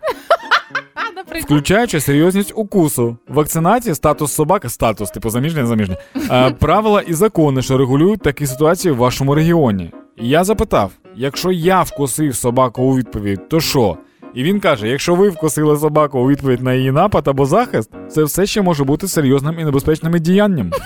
[1.35, 5.97] Включаючи серйозність укусу, вакцинації, статус собаки, статус, типу заміжня, заміжня,
[6.31, 9.91] е, правила і закони, що регулюють такі ситуації в вашому регіоні.
[10.17, 13.97] І я запитав: якщо я вкусив собаку у відповідь, то що?
[14.33, 18.23] І він каже: якщо ви вкусили собаку у відповідь на її напад або захист, це
[18.23, 20.71] все ще може бути серйозним і небезпечним діянням.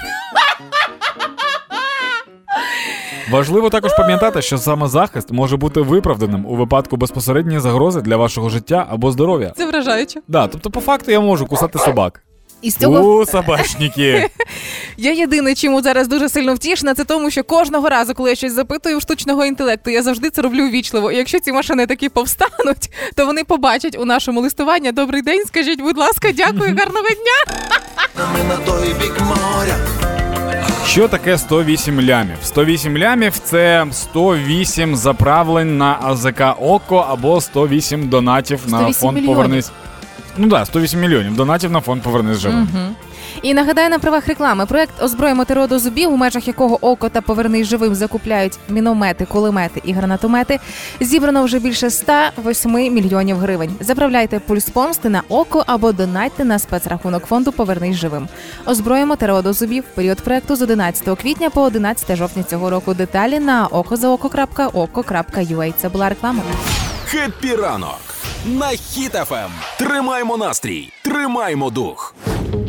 [3.32, 8.50] Важливо також пам'ятати, що саме захист може бути виправданим у випадку безпосередньої загрози для вашого
[8.50, 9.54] життя або здоров'я.
[9.58, 10.22] Це вражаюче.
[10.28, 12.24] Да, тобто, по факту я можу кусати собак.
[12.62, 14.30] І з цього У, собачники!
[14.98, 18.54] я єдине, чому зараз дуже сильно втішна, це тому, що кожного разу, коли я щось
[18.54, 21.12] запитую у штучного інтелекту, я завжди це роблю ввічливо.
[21.12, 25.82] І якщо ці машини такі повстануть, то вони побачать у нашому листуванні Добрий день, скажіть,
[25.82, 27.56] будь ласка, дякую, гарного дня.
[30.86, 32.38] Що таке 108 лямів?
[32.44, 39.36] 108 лямів це 108 заправлень на АЗК ОКО або 108 донатів на фонд мільйонів.
[39.36, 39.72] Повернись.
[40.38, 42.68] Ну так, да, 108 мільйонів донатів на фонд Повернись живим.
[43.42, 44.66] І нагадаю на правах реклами.
[44.66, 49.82] Проект Озброїмо ТРО до зубів, у межах якого око та повернись живим закупляють міномети, кулемети
[49.86, 50.60] і гранатомети.
[51.00, 53.76] Зібрано вже більше 108 мільйонів гривень.
[53.80, 58.28] Заправляйте пульс помсти на око або донатьте на спецрахунок фонду Повернись живим.
[58.66, 59.84] Озброїмо ТРО до зубів.
[59.84, 62.94] Період проекту з 11 квітня по 11 жовтня цього року.
[62.94, 65.74] Деталі на okozaoko.oko.ua.
[65.78, 66.44] Це була реклама.
[67.06, 68.00] Happy ранок
[68.46, 69.52] на Хіт ФМ.
[69.80, 72.16] Тримаймо настрій, тримаймо дух.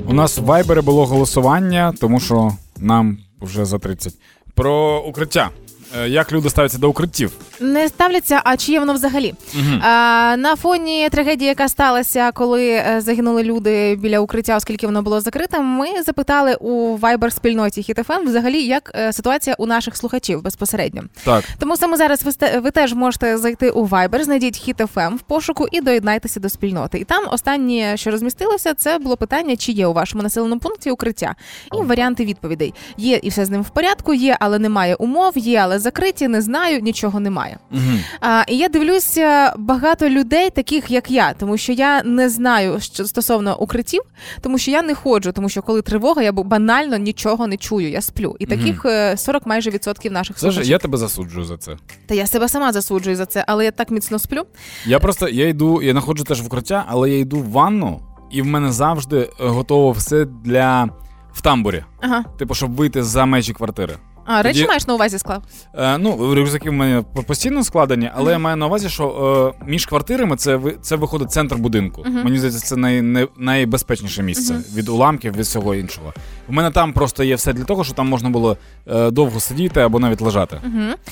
[0.08, 4.14] У нас в Вайбері було голосування, тому що нам вже за 30.
[4.54, 5.50] Про укриття.
[5.98, 7.32] Е, Як люди ставляться до укриттів?
[7.60, 9.34] Не ставляться, а чи є воно взагалі?
[9.80, 15.20] А, на фоні трагедії, яка сталася, коли е, загинули люди біля укриття, оскільки воно було
[15.20, 21.02] закрите, ми запитали у Viber спільноті HitFM взагалі, як е, ситуація у наших слухачів безпосередньо.
[21.24, 21.44] Так.
[21.58, 25.80] Тому саме зараз ви, ви теж можете зайти у Viber, знайдіть HitFM в пошуку і
[25.80, 26.98] доєднайтеся до спільноти.
[26.98, 31.34] І там останнє, що розмістилося, це було питання, чи є у вашому населеному пункті укриття,
[31.74, 32.74] і варіанти відповідей.
[32.96, 36.42] Є і все з ним в порядку, є, але немає умов, є, але закриті, не
[36.42, 37.58] знаю, нічого немає.
[37.70, 37.80] Угу.
[38.20, 43.04] А, і я дивлюся багато людей, таких як я, тому що я не знаю що
[43.04, 44.02] стосовно укриттів,
[44.40, 47.90] тому що я не ходжу, тому що коли тривога, я банально нічого не чую.
[47.90, 48.36] Я сплю.
[48.38, 51.76] І таких е, 40 майже відсотків наших ж я тебе засуджую за це.
[52.06, 54.42] Та я себе сама засуджую за це, але я так міцно сплю.
[54.86, 58.42] Я просто я йду, я знаходжу теж в укриття, але я йду в ванну, і
[58.42, 60.88] в мене завжди е, готово все для
[61.32, 61.84] в тамбурі.
[62.00, 62.24] Ага.
[62.38, 63.94] Типу, щоб вийти за межі квартири.
[64.24, 65.42] А, речі Тоді- маєш на увазі склав?
[65.74, 69.86] Е, ну, рюкзаки в мене постійно складені, але я маю на увазі, що е, між
[69.86, 72.04] квартирами це це виходить центр будинку.
[72.24, 76.12] Мені здається, це най, най, найбезпечніше місце від уламків, від всього іншого.
[76.48, 78.56] У мене там просто є все для того, щоб там можна було
[78.86, 80.60] е, довго сидіти або навіть лежати.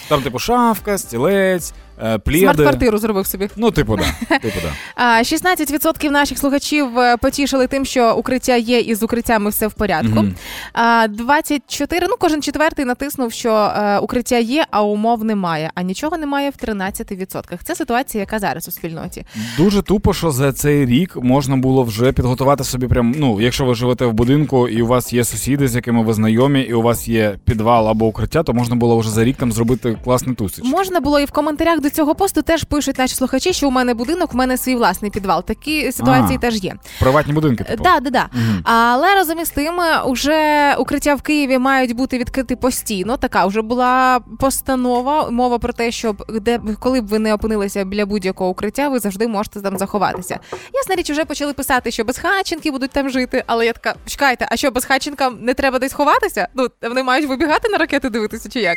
[0.08, 2.18] Там, типу, шафка, стілець, е.
[2.26, 3.48] Смарт-квартиру зробив собі.
[3.56, 4.38] Ну, типу, да.
[4.38, 4.70] Типу, да.
[5.22, 10.24] 16% наших слухачів е, потішили тим, що укриття є, і з укриттями все в порядку.
[10.72, 15.70] А, 24, ну кожен четвертий натиснув, що е, укриття є, а умов немає.
[15.74, 17.58] А нічого немає в 13%.
[17.64, 19.24] Це ситуація, яка зараз у спільноті.
[19.56, 23.14] Дуже тупо, що за цей рік можна було вже підготувати собі прям.
[23.18, 26.60] Ну, якщо ви живете в будинку і у вас є сусіди, з якими ви знайомі,
[26.60, 29.98] і у вас є підвал або укриття, то можна було вже за рік там зробити
[30.04, 30.64] класний тусич.
[30.64, 33.94] Можна було і в коментарях до цього посту теж пишуть наші слухачі, що у мене
[33.94, 35.44] будинок, у мене свій власний підвал.
[35.44, 36.40] Такі ситуації А.
[36.40, 36.74] теж є.
[37.00, 37.82] Приватні будинки, типу.
[37.82, 38.28] Да, да, да.
[38.32, 38.60] Мгм.
[38.64, 39.74] Але разом із тим,
[40.06, 42.89] уже укриття в Києві мають бути відкриті постійно.
[43.20, 45.30] Така вже була постанова.
[45.30, 49.28] Мова про те, щоб де коли б ви не опинилися біля будь-якого укриття, ви завжди
[49.28, 50.38] можете там заховатися.
[50.74, 53.44] Ясна річ, вже почали писати, що безхатченки будуть там жити.
[53.46, 56.48] Але я така, чекайте, а що безхатченкам не треба десь ховатися?
[56.54, 58.76] Ну вони мають вибігати на ракети дивитися, чи як?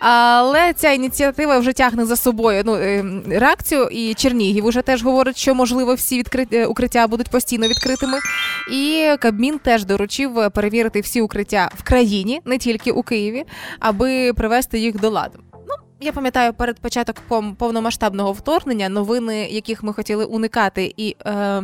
[0.00, 3.88] Але ця ініціатива вже тягне за собою ну, е, реакцію.
[3.90, 8.18] І Чернігів уже теж говорить, що можливо всі відкриті е, укриття будуть постійно відкритими.
[8.72, 13.37] І Кабмін теж доручив е, перевірити всі укриття в країні, не тільки у Києві,
[13.78, 15.38] аби привести їх до ладу.
[15.52, 21.62] Ну, я пам'ятаю, перед початок пом- повномасштабного вторгнення новини, яких ми хотіли уникати і е,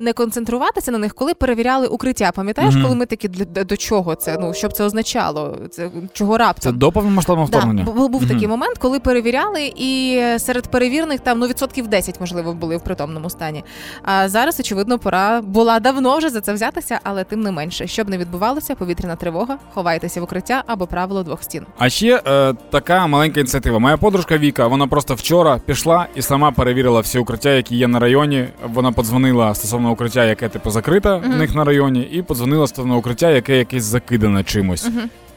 [0.00, 2.32] не концентруватися на них, коли перевіряли укриття.
[2.32, 2.82] Пам'ятаєш, Мгм.
[2.82, 4.36] коли ми такі для до чого це?
[4.40, 5.58] Ну що б це означало?
[5.70, 6.78] Це чого Це раптом?
[6.78, 7.84] до повномасштабного вторгнення.
[7.84, 8.30] Да, бу- був Мгм.
[8.30, 13.30] такий момент, коли перевіряли, і серед перевірених там ну відсотків 10, можливо, були в притомному
[13.30, 13.64] стані.
[14.02, 18.08] А зараз, очевидно, пора була давно вже за це взятися, але тим не менше, щоб
[18.08, 21.66] не відбувалося, повітряна тривога, ховайтеся в укриття або правило двох стін.
[21.78, 23.69] А ще е, така маленька ініціатива.
[23.78, 27.98] Моя подружка Віка, вона просто вчора пішла і сама перевірила всі укриття, які є на
[27.98, 28.48] районі.
[28.74, 33.30] Вона подзвонила стосовно укриття, яке типу закрите в них на районі, і подзвонила стосовно укриття,
[33.30, 34.88] яке якесь закидане чимось.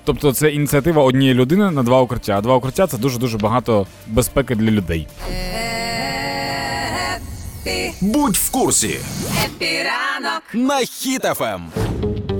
[0.05, 2.37] Тобто це ініціатива однієї людини на два укриття.
[2.37, 5.07] А два укриття це дуже дуже багато безпеки для людей.
[8.01, 8.99] Будь в курсі
[9.45, 10.43] Епіранок.
[10.53, 10.79] на
[11.53, 12.32] Ем.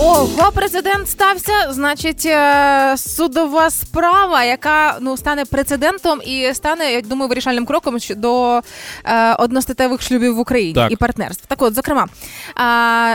[0.00, 1.72] Ого, президент стався.
[1.72, 8.62] Значить, е, судова справа, яка ну стане прецедентом і стане, я думаю, вирішальним кроком до
[9.04, 10.92] е, одностатевих шлюбів в Україні Так.
[10.92, 11.46] і партнерств.
[11.46, 12.06] Так, от, зокрема,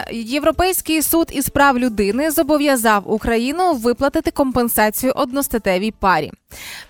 [0.10, 6.32] е, Європейський суд із прав людини зобов'язав Україну виплатити компенсацію одностатевій парі.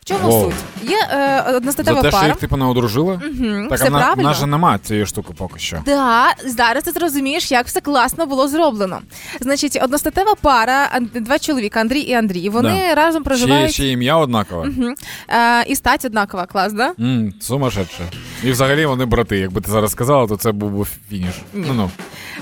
[0.01, 0.43] В чому Воу.
[0.51, 0.89] суть?
[0.89, 2.27] Є е, За одностатева те, що пара.
[2.27, 3.19] їх типу не одружили.
[3.23, 4.29] Мгм, Так, все а на- правильно.
[4.29, 5.81] нас же немає цієї штуки поки що.
[5.85, 8.99] Да, зараз ти зрозумієш, як все класно було зроблено.
[9.41, 12.49] Значить, одностатева пара, ан- два чоловіка, Андрій і Андрій.
[12.49, 13.73] Вони разом Ще, проживають.
[13.73, 14.65] ще ім'я однакове.
[14.65, 14.95] Мгм.
[15.29, 16.93] Е, і стать однакова, клас, да?
[16.99, 18.03] М, сумасшедше.
[18.43, 19.37] І взагалі вони брати.
[19.37, 21.33] Якби ти зараз сказала, то це був би фініш.
[21.53, 21.91] Ну ну.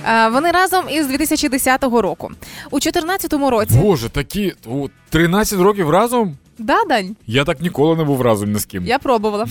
[0.10, 2.30] Е, вони разом із 2010 року.
[2.72, 3.74] У 2014 році.
[3.82, 6.38] Боже, такі у 13 років разом?
[6.64, 7.16] Да, Дань?
[7.28, 8.86] Я так ніколи не був разом ні з ким.
[8.86, 9.46] Я пробувала.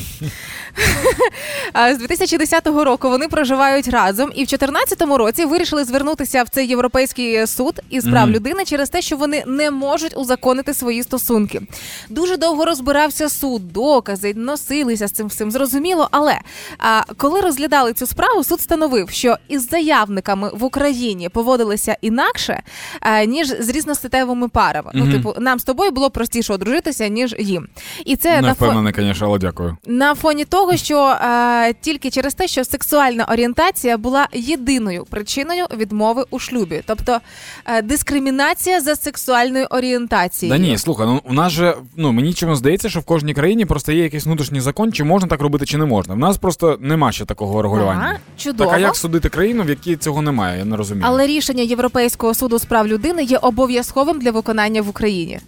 [1.95, 7.47] З 2010 року вони проживають разом, і в 2014 році вирішили звернутися в цей європейський
[7.47, 8.31] суд із прав Мгм.
[8.37, 11.63] людини через те, що вони не можуть узаконити свої стосунки.
[12.09, 15.51] Дуже довго розбирався суд, докази носилися з цим всім.
[15.51, 16.39] Зрозуміло, але
[16.79, 22.63] а, коли розглядали цю справу, суд встановив, що із заявниками в Україні поводилися інакше,
[23.01, 24.91] а, ніж з різностатевими парами.
[24.95, 25.13] Ну, Мгм.
[25.13, 27.69] типу, нам з тобою було простіше одружитися, ніж їм.
[28.05, 29.77] І це Не впевнений, звісно, але дякую.
[29.87, 36.25] На фоні того, що е, тільки через те, що сексуальна орієнтація була єдиною причиною відмови
[36.31, 37.19] у шлюбі, тобто
[37.67, 40.59] е, дискримінація за сексуальною орієнтацією.
[40.59, 43.67] Да ні, слухай, ну у нас же ну мені чомусь здається, що в кожній країні
[43.67, 46.15] просто є якийсь внутрішній закон, чи можна так робити, чи не можна.
[46.15, 48.03] В нас просто нема ще такого регулювання.
[48.05, 48.71] Ага, чудово.
[48.71, 50.59] Так а як судити країну, в якій цього немає?
[50.59, 51.05] Я не розумію.
[51.07, 55.41] Але рішення Європейського суду з прав людини є обов'язковим для виконання в Україні.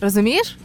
[0.00, 0.56] Розумієш?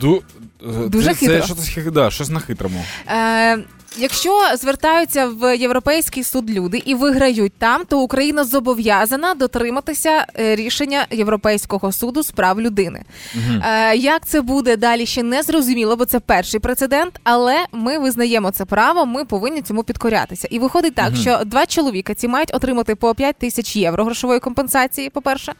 [0.00, 0.22] Ду...
[0.62, 1.54] е, Дуже це, хитро.
[1.54, 2.84] Це щось, да, щось на хитрому.
[3.08, 3.58] Е,
[3.96, 11.06] якщо звертаються в Європейський суд люди і виграють там, то Україна зобов'язана дотриматися е, рішення
[11.10, 13.02] Європейського суду з прав людини.
[13.64, 18.50] Е, як це буде далі, ще не зрозуміло, бо це перший прецедент, але ми визнаємо
[18.50, 20.48] це право, ми повинні цьому підкорятися.
[20.50, 25.10] І виходить так, що два чоловіка ці мають отримати по 5 тисяч євро грошової компенсації,
[25.10, 25.52] по-перше.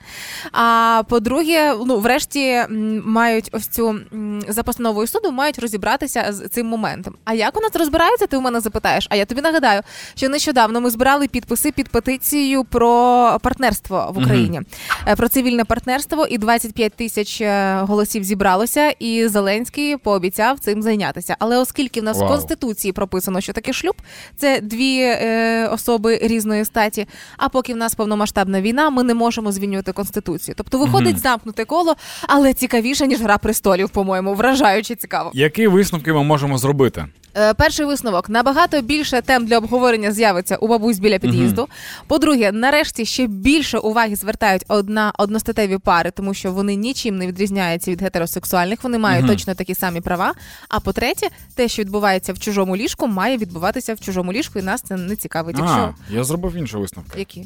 [0.53, 2.63] А по-друге, ну врешті
[3.05, 4.01] мають ось цю
[4.49, 7.15] за постановою суду мають розібратися з цим моментом.
[7.25, 9.07] А як у нас розбираються відбувається, ти у мене запитаєш.
[9.11, 9.83] А я тобі нагадаю,
[10.15, 14.61] що нещодавно ми збирали підписи під петицію про партнерство в Україні,
[15.09, 21.37] Е, про цивільне партнерство, і 25 тисяч е, голосів зібралося, і Зеленський пообіцяв цим зайнятися.
[21.39, 22.29] Але оскільки в нас Вау.
[22.29, 23.95] в конституції прописано, що таке шлюб,
[24.37, 27.07] це дві е, особи різної статі.
[27.37, 30.55] А поки в нас повномасштабна війна, ми не можемо змінювати конституцію.
[30.59, 31.97] Тобто виходить замкнуте коло,
[32.29, 35.31] але цікавіше ніж гра престолів, по-моєму, вражаюче цікаво.
[35.35, 37.07] Які висновки ми можемо зробити?
[37.37, 41.69] Е, Перший висновок набагато більше тем для обговорення з'явиться у бабусь біля під'їзду.
[42.07, 47.91] По-друге, нарешті ще більше уваги звертають одна одностатеві пари, тому що вони нічим не відрізняються
[47.91, 48.79] від гетеросексуальних.
[48.83, 50.35] Вони мають точно такі самі права.
[50.69, 54.83] А по-третє, те, що відбувається в чужому ліжку, має відбуватися в чужому ліжку, і нас
[54.83, 55.59] це не цікавить.
[55.59, 57.19] Якщо А, я зробив іншу висновку.
[57.19, 57.45] які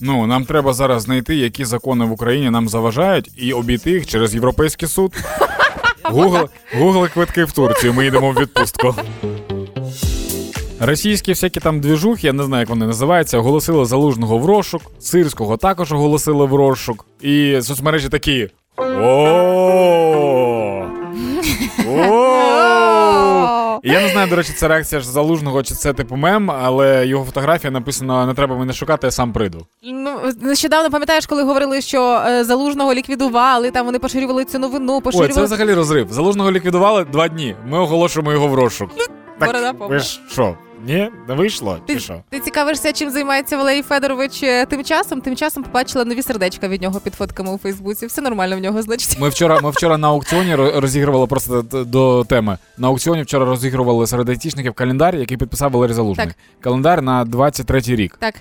[0.00, 4.34] Ну, нам треба зараз знайти, які закони в Україні нам заважають, і обійти їх через
[4.34, 5.14] Європейський суд.
[6.04, 8.94] Google квитки в Турцію, ми йдемо в відпустку.
[10.80, 15.56] Російські всякі там двіжухи, я не знаю, як вони називаються, оголосили залужного в розшук, сирського
[15.56, 17.06] також оголосили в розшук.
[17.20, 18.48] І соцмережі такі.
[18.76, 18.84] О!
[21.88, 22.63] О!
[23.86, 27.24] Я не знаю, до речі, це реакція ж залужного, чи це типу мем, але його
[27.24, 29.66] фотографія написано: не треба мене шукати, я сам прийду.
[29.82, 35.00] ну нещодавно пам'ятаєш, коли говорили, що е, залужного ліквідували, там вони поширювали цю новину, Ой,
[35.00, 36.06] поширювали це взагалі розрив.
[36.12, 37.56] Залужного ліквідували два дні.
[37.66, 38.90] Ми оголошуємо його в розшук.
[39.40, 39.94] Борода Так, повна.
[39.96, 40.56] ви ж що?
[40.86, 41.78] Ні, не вийшло?
[41.86, 42.22] Чи Ти, що?
[42.30, 45.20] ти цікавишся, чим займається Валерій Федорович е, тим часом?
[45.20, 48.06] Тим часом побачила нові сердечка від нього під фотками у Фейсбуці.
[48.06, 49.18] Все нормально в нього, значить.
[49.20, 52.58] Ми вчора, ми вчора на аукціоні розігрували просто до теми.
[52.78, 56.26] На аукціоні вчора розігрували серед айтішників календар, який підписав Валерій Залужний.
[56.26, 56.36] Так.
[56.60, 58.16] Календар на 23-й рік.
[58.20, 58.34] Так.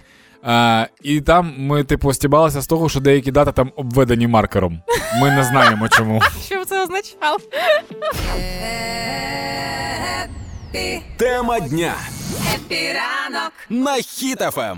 [0.43, 4.81] А, і там ми, типу, стібалися з того, що деякі дати там обведені маркером.
[5.21, 6.21] Ми не знаємо чому.
[6.45, 7.37] Що це означало?
[11.17, 11.93] Тема дня
[12.55, 13.51] Happy ранок.
[13.69, 14.77] на Хіт FM.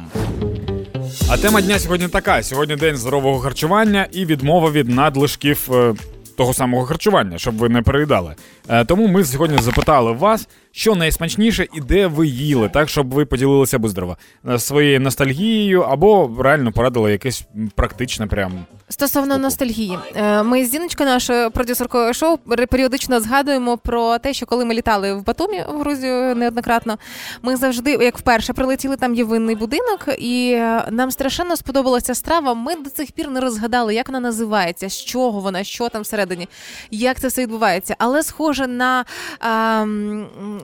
[1.30, 5.94] А тема дня сьогодні така: сьогодні день здорового харчування і відмова від надлишків е,
[6.38, 8.36] того самого харчування, щоб ви не переїдали.
[8.70, 13.26] Е, тому ми сьогодні запитали вас, що найсмачніше і де ви їли, так щоб ви
[13.26, 14.18] поділилися бистро
[14.50, 17.44] е, своєю ностальгією або реально порадили якесь
[17.76, 18.52] практичне прям.
[18.90, 22.38] Стосовно ностальгії, Е, ми з Зіночкою, нашою продюсеркою шоу,
[22.70, 26.98] періодично згадуємо про те, що коли ми літали в Батумі в Грузію неоднократно,
[27.42, 30.56] ми завжди, як вперше прилетіли, там є винний будинок, і
[30.92, 32.54] нам страшенно сподобалася страва.
[32.54, 36.48] Ми до цих пір не розгадали, як вона називається, з чого вона, що там всередині,
[36.92, 37.96] як це все відбувається.
[38.00, 39.06] Але схоже на
[39.40, 39.86] а,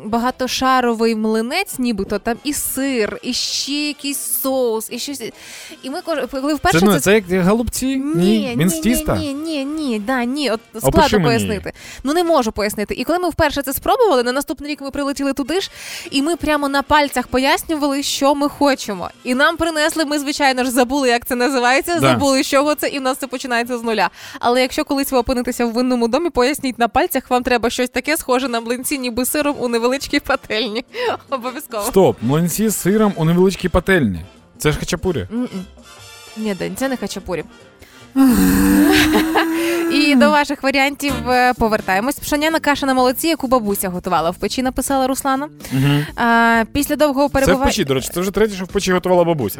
[0.06, 5.24] багатошаровий млинець, нібито там і сир, і ще якийсь соус, і щось.
[5.84, 7.96] І ми коли вперше Це, ну, це як голубці?
[8.16, 9.18] ні, Він з тіста?
[9.18, 10.52] Ні, ні, ні, да, ні.
[10.52, 11.72] От складно пояснити.
[12.04, 12.94] Ну не можу пояснити.
[12.94, 15.72] І коли ми вперше це спробували, на наступний рік ми прилетіли туди ж,
[16.12, 19.10] і ми прямо на пальцях пояснювали, що ми хочемо.
[19.24, 20.06] І нам принесли.
[20.06, 22.00] Ми, звичайно ж, забули, як це називається, Да.
[22.00, 24.10] забули, з чого це, і в нас це починається з нуля.
[24.39, 28.18] Але якщо колись ви опинитеся в винному домі, поясніть на пальцях, вам треба щось таке
[28.18, 30.86] схоже на млинці, ніби сиром у невеличкій пательні.
[31.30, 31.84] Обов'язково.
[31.84, 34.26] Стоп, млинці з сиром у невеличкій пательні.
[34.58, 35.28] Це ж хачапурі.
[36.38, 37.44] Ні, День, це не хачапурі.
[39.91, 42.20] І до ваших варіантів е, повертаємось.
[42.20, 45.49] Пшоняна каша на молоці, яку бабуся готувала в печі, написала Руслана.
[46.16, 49.24] А, після довгого Це в печі, до речі, це вже третє, що в печі готувала
[49.24, 49.59] бабуся.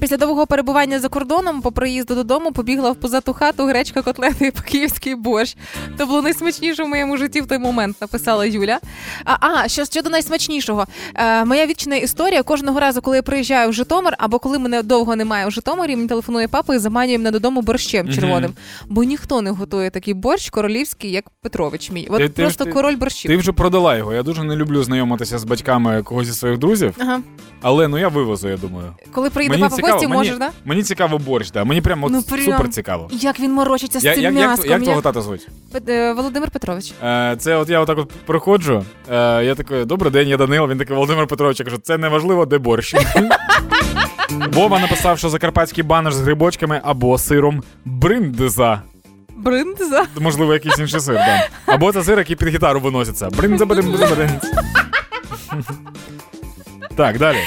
[0.00, 4.50] Після довгого перебування за кордоном по приїзду додому побігла в позату хату гречка, котлети і
[4.50, 5.56] по-київський борщ.
[5.98, 8.78] То було найсмачніше в моєму житті в той момент, написала Юля.
[9.24, 13.72] А, а що щодо найсмачнішого, е, моя вічна історія кожного разу, коли я приїжджаю в
[13.72, 17.61] Житомир, або коли мене довго немає в Житомирі, мені телефонує папа і заманює мене додому
[17.62, 18.52] борщем червоним.
[18.88, 22.06] Бо ніхто не готує такий борщ королівський, як Петрович мій.
[22.10, 23.30] От Ти- ти ж- просто ти- король борщів.
[23.30, 24.14] Ти вже продала його.
[24.14, 27.20] Я дуже не люблю знайомитися з батьками когось зі своїх друзів, Ага.
[27.62, 28.94] але ну я вивезу, я думаю.
[29.12, 30.50] Коли приїде папа в гості, мені, можеш, да?
[30.64, 31.64] мені цікаво борщ, да.
[31.64, 32.44] Мені прямо от Ну, прям.
[32.44, 33.08] супер цікаво.
[33.12, 34.70] Як він морочиться з Я, цим як, як, м'яском.
[34.70, 35.48] як твого тата звуть?
[35.88, 36.92] Е, Володимир Петрович.
[37.04, 38.84] Е, це от я отак от приходжу.
[39.10, 40.68] Е, я такий, добрий день, я Данило.
[40.68, 41.60] Він такий Володимир Петрович.
[41.60, 42.94] Я кажу, це не важливо, де борщ.
[44.52, 48.82] Вова написав, що закарпатський банер з грибочками або сиром бриндза.
[49.36, 50.04] Бриндза.
[50.20, 51.48] Можливо, якийсь інший сир, да.
[51.66, 53.28] Або це сир, який під гітару виноситься.
[53.30, 54.48] Бриндза, бриндза, бриндза.
[56.96, 57.38] Так, далі.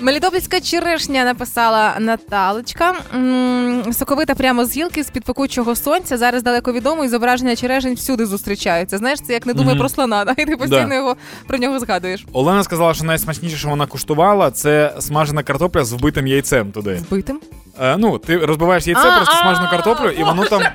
[0.00, 2.94] Мелітопольська черешня написала Наталочка.
[3.14, 6.16] М, Соковита прямо з гілки з під пекучого сонця.
[6.16, 8.98] Зараз далеко відомо, і зображення черешень всюди зустрічаються.
[8.98, 9.78] Знаєш, це як не думає Мгм.
[9.80, 10.34] про слона, да?
[10.36, 10.94] і ти постійно Да.
[10.94, 11.16] його
[11.46, 12.26] про нього згадуєш.
[12.32, 17.00] Олена сказала, що найсмачніше, що вона куштувала, це смажена картопля з вбитим яйцем туди.
[17.10, 17.40] Вбитим.
[17.80, 20.62] Е, ну, ти розбиваєш яйце, А, просто а, смажену картоплю, і воно там.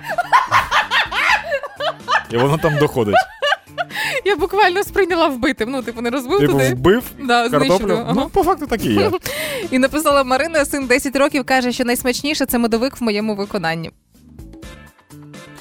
[2.31, 3.15] І воно там доходить.
[4.25, 5.71] Я буквально сприйняла вбитим.
[5.71, 6.73] Ну, типу, не розбив Типу, туди.
[6.73, 7.93] вбив Да, картоплю.
[7.93, 8.13] Ага.
[8.15, 9.11] Ну, по факту так і є.
[9.71, 13.91] І написала Марина, син 10 років, каже, що найсмачніше це медовик в моєму виконанні.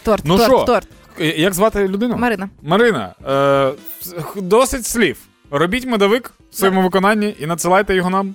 [0.02, 0.88] Торт, Ну торт, торт.
[1.20, 2.16] Е, Як звати людину?
[2.16, 2.48] Марина.
[2.62, 3.72] Марина, е,
[4.36, 5.16] досить слів.
[5.50, 8.34] Робіть медовик в своєму виконанні і надсилайте його нам.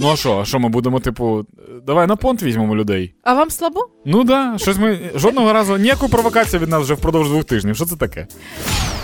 [0.00, 1.46] Ну а що, а що ми будемо, типу,
[1.86, 3.14] давай на понт візьмемо людей.
[3.22, 3.80] А вам слабо?
[4.06, 7.76] Ну да, щось ми жодного разу ніяку провокацію від нас вже впродовж двох тижнів.
[7.76, 8.26] Що це таке?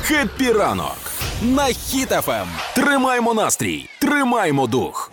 [0.02, 0.96] Хеппі ранок
[1.42, 2.46] на Хіт-ФМ.
[2.74, 5.12] Тримаймо настрій, тримаймо дух.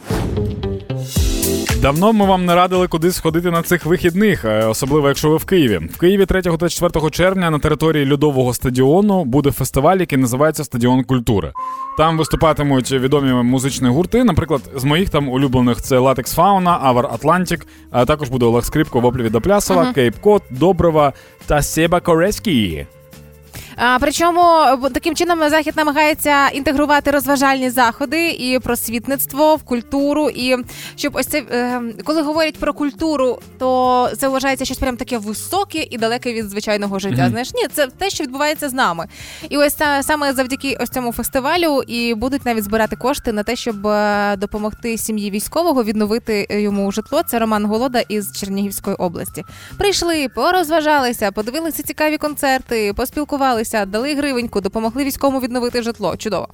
[1.84, 5.46] Давно ми вам не радили кудись сходити на цих вихідних, е, особливо якщо ви в
[5.46, 5.78] Києві.
[5.78, 11.04] В Києві 3 та 4 червня на території льодового стадіону буде фестиваль, який називається Стадіон
[11.04, 11.52] культури.
[11.98, 14.24] Там виступатимуть відомі музичні гурти.
[14.24, 17.68] Наприклад, з моїх там улюблених це Латекс Фауна, Our Atlantic.
[17.92, 21.14] А також буде Олег Скрипка, Воплі Відоплясова, Cape Cod, Доброва
[21.46, 22.86] та Себа Корецький.
[23.76, 24.42] А, причому
[24.94, 30.30] таким чином захід намагається інтегрувати розважальні заходи і просвітництво в культуру.
[30.30, 30.58] І
[30.96, 35.88] щоб ось це е, коли говорять про культуру, то це вважається щось прям таке високе
[35.90, 37.22] і далеке від звичайного життя.
[37.22, 37.30] Мгм.
[37.30, 39.08] Знаєш, ні, це те, що відбувається з нами.
[39.50, 43.56] І ось та, саме завдяки ось цьому фестивалю і будуть навіть збирати кошти на те,
[43.56, 47.24] щоб е, допомогти сім'ї військового відновити е, йому житло.
[47.24, 49.44] Це Роман Голода із Чернігівської області.
[49.78, 56.16] Прийшли, порозважалися, подивилися цікаві концерти, поспілкувалися, дали гривеньку, допомогли військовому відновити житло.
[56.18, 56.48] Чудово.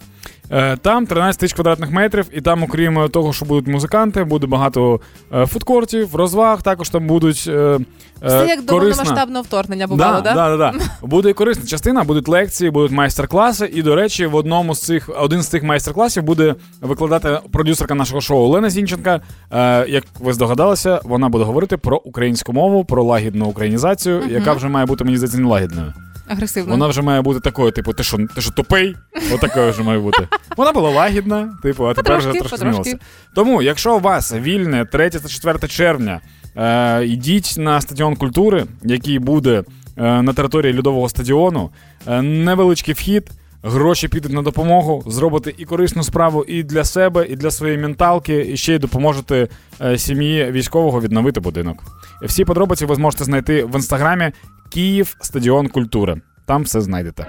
[0.52, 5.02] Е, Там 13 тисяч квадратних метрів, і там, окрім того, що будуть музиканти, буде багато
[5.34, 6.62] е, фудкортів, розваг.
[6.62, 7.80] Також там будуть е, е,
[8.28, 10.50] Все як до повномасштабного вторгнення бувало, да, да?
[10.50, 11.08] да, да, да.
[11.08, 13.70] Буде і корисна частина, будуть лекції, будуть майстер-класи.
[13.74, 18.22] І, до речі, в одному з цих один з цих майстер-класів буде викладати продюсерка нашого
[18.22, 19.22] шоу Олена Зінченка.
[19.52, 24.68] Е, як ви здогадалися, вона буде говорити про українську мову, про лагідну українізацію, яка вже
[24.68, 25.94] має бути, мені здається, не лагідною.
[26.30, 26.72] Агресивно.
[26.72, 28.96] Вона вже має бути такою, типу, ти що, ти що тупий?
[29.34, 30.28] Отакою вже має бути.
[30.58, 32.98] Вона була лагідна, типу, а тепер вже трошки змінилася.
[33.36, 36.22] Тому, якщо у вас вільне 3 та 4 червня,
[36.56, 39.64] е, йдіть на стадіон культури, який буде
[39.98, 41.70] е, на території льодового стадіону.
[42.08, 43.32] Е, невеличкий вхід.
[43.64, 48.48] Гроші підуть на допомогу, зробите і корисну справу і для себе, і для своєї менталки,
[48.54, 49.48] і ще й допоможете
[49.82, 51.84] е, сім'ї військового відновити будинок.
[52.24, 54.32] Всі подробиці ви зможете знайти в інстаграмі
[54.70, 56.22] Київ Стадіон культури.
[56.46, 57.26] Там все знайдете.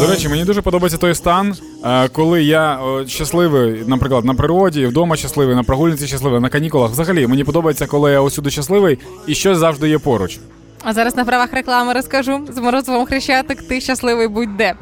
[0.00, 1.54] До речі, мені дуже подобається той стан,
[1.84, 6.90] е, коли я щасливий, наприклад, на природі, вдома щасливий, на прогулянці щасливий, на канікулах.
[6.90, 10.40] Взагалі, мені подобається, коли я усюди щасливий і щось завжди є поруч.
[10.84, 13.68] А зараз на правах реклами розкажу з морозовим хрещатик.
[13.68, 14.74] Ти щасливий будь-де.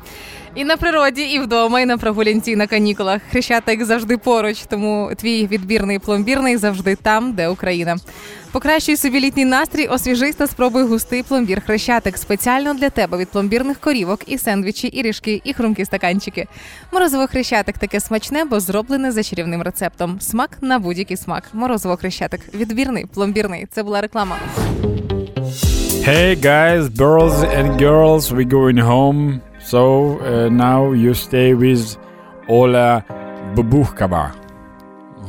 [0.54, 3.22] І на природі, і вдома, і на прогулянці, і на канікулах.
[3.30, 7.96] Хрещатик завжди поруч, тому твій відбірний пломбірний завжди там, де Україна.
[8.52, 13.78] Покращуй собі літній настрій, освіжись та спробуй густий пломбір хрещатик спеціально для тебе від пломбірних
[13.80, 16.46] корівок, і сендвічі, і ріжки, і хрумкі стаканчики.
[16.92, 20.20] Морозиво хрещатик таке смачне, бо зроблене за чарівним рецептом.
[20.20, 21.44] Смак на будь-який смак.
[21.52, 22.54] Морозиво хрещатик.
[22.54, 23.66] Відбірний, пломбірний.
[23.72, 24.36] Це була реклама.
[25.99, 29.41] Hey guys, boys and girls, we're going home.
[29.59, 31.97] So uh, now you stay with
[32.47, 33.03] Оля
[33.55, 34.31] Бабухкова.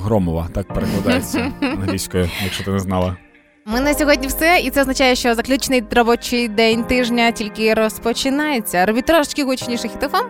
[0.03, 3.17] Громова, так перекладається англійською, якщо ти не знала.
[3.74, 8.86] Ми на сьогодні все, і це означає, що заключний робочий день тижня тільки розпочинається.
[8.86, 10.26] Робіть трошки гучніше хітофам.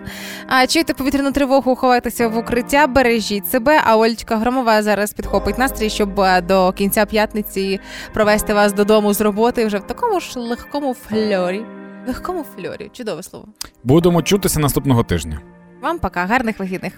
[0.47, 3.81] А чуєте повітряну тривогу, ховайтеся в укриття, бережіть себе.
[3.83, 7.79] А Олечка Громова зараз підхопить настрій, щоб е, до кінця п'ятниці
[8.13, 11.65] провести вас додому з роботи вже в такому ж легкому фльорі.
[12.07, 13.45] Легкому фльорі, чудове слово.
[13.83, 15.39] Будемо чутися наступного тижня.
[15.81, 16.93] Вам пока, гарних вихідних.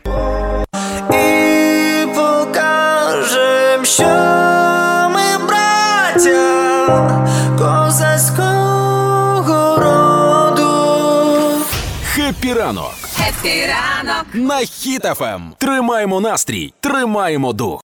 [1.10, 4.04] І покажем, що
[6.24, 7.26] браття
[7.58, 8.48] козацького
[9.78, 10.64] роду.
[12.06, 14.26] Хеппі ранок Хеппі ранок.
[14.34, 15.54] на Хіт-ФМ!
[15.58, 17.82] Тримаємо настрій, тримаємо дух.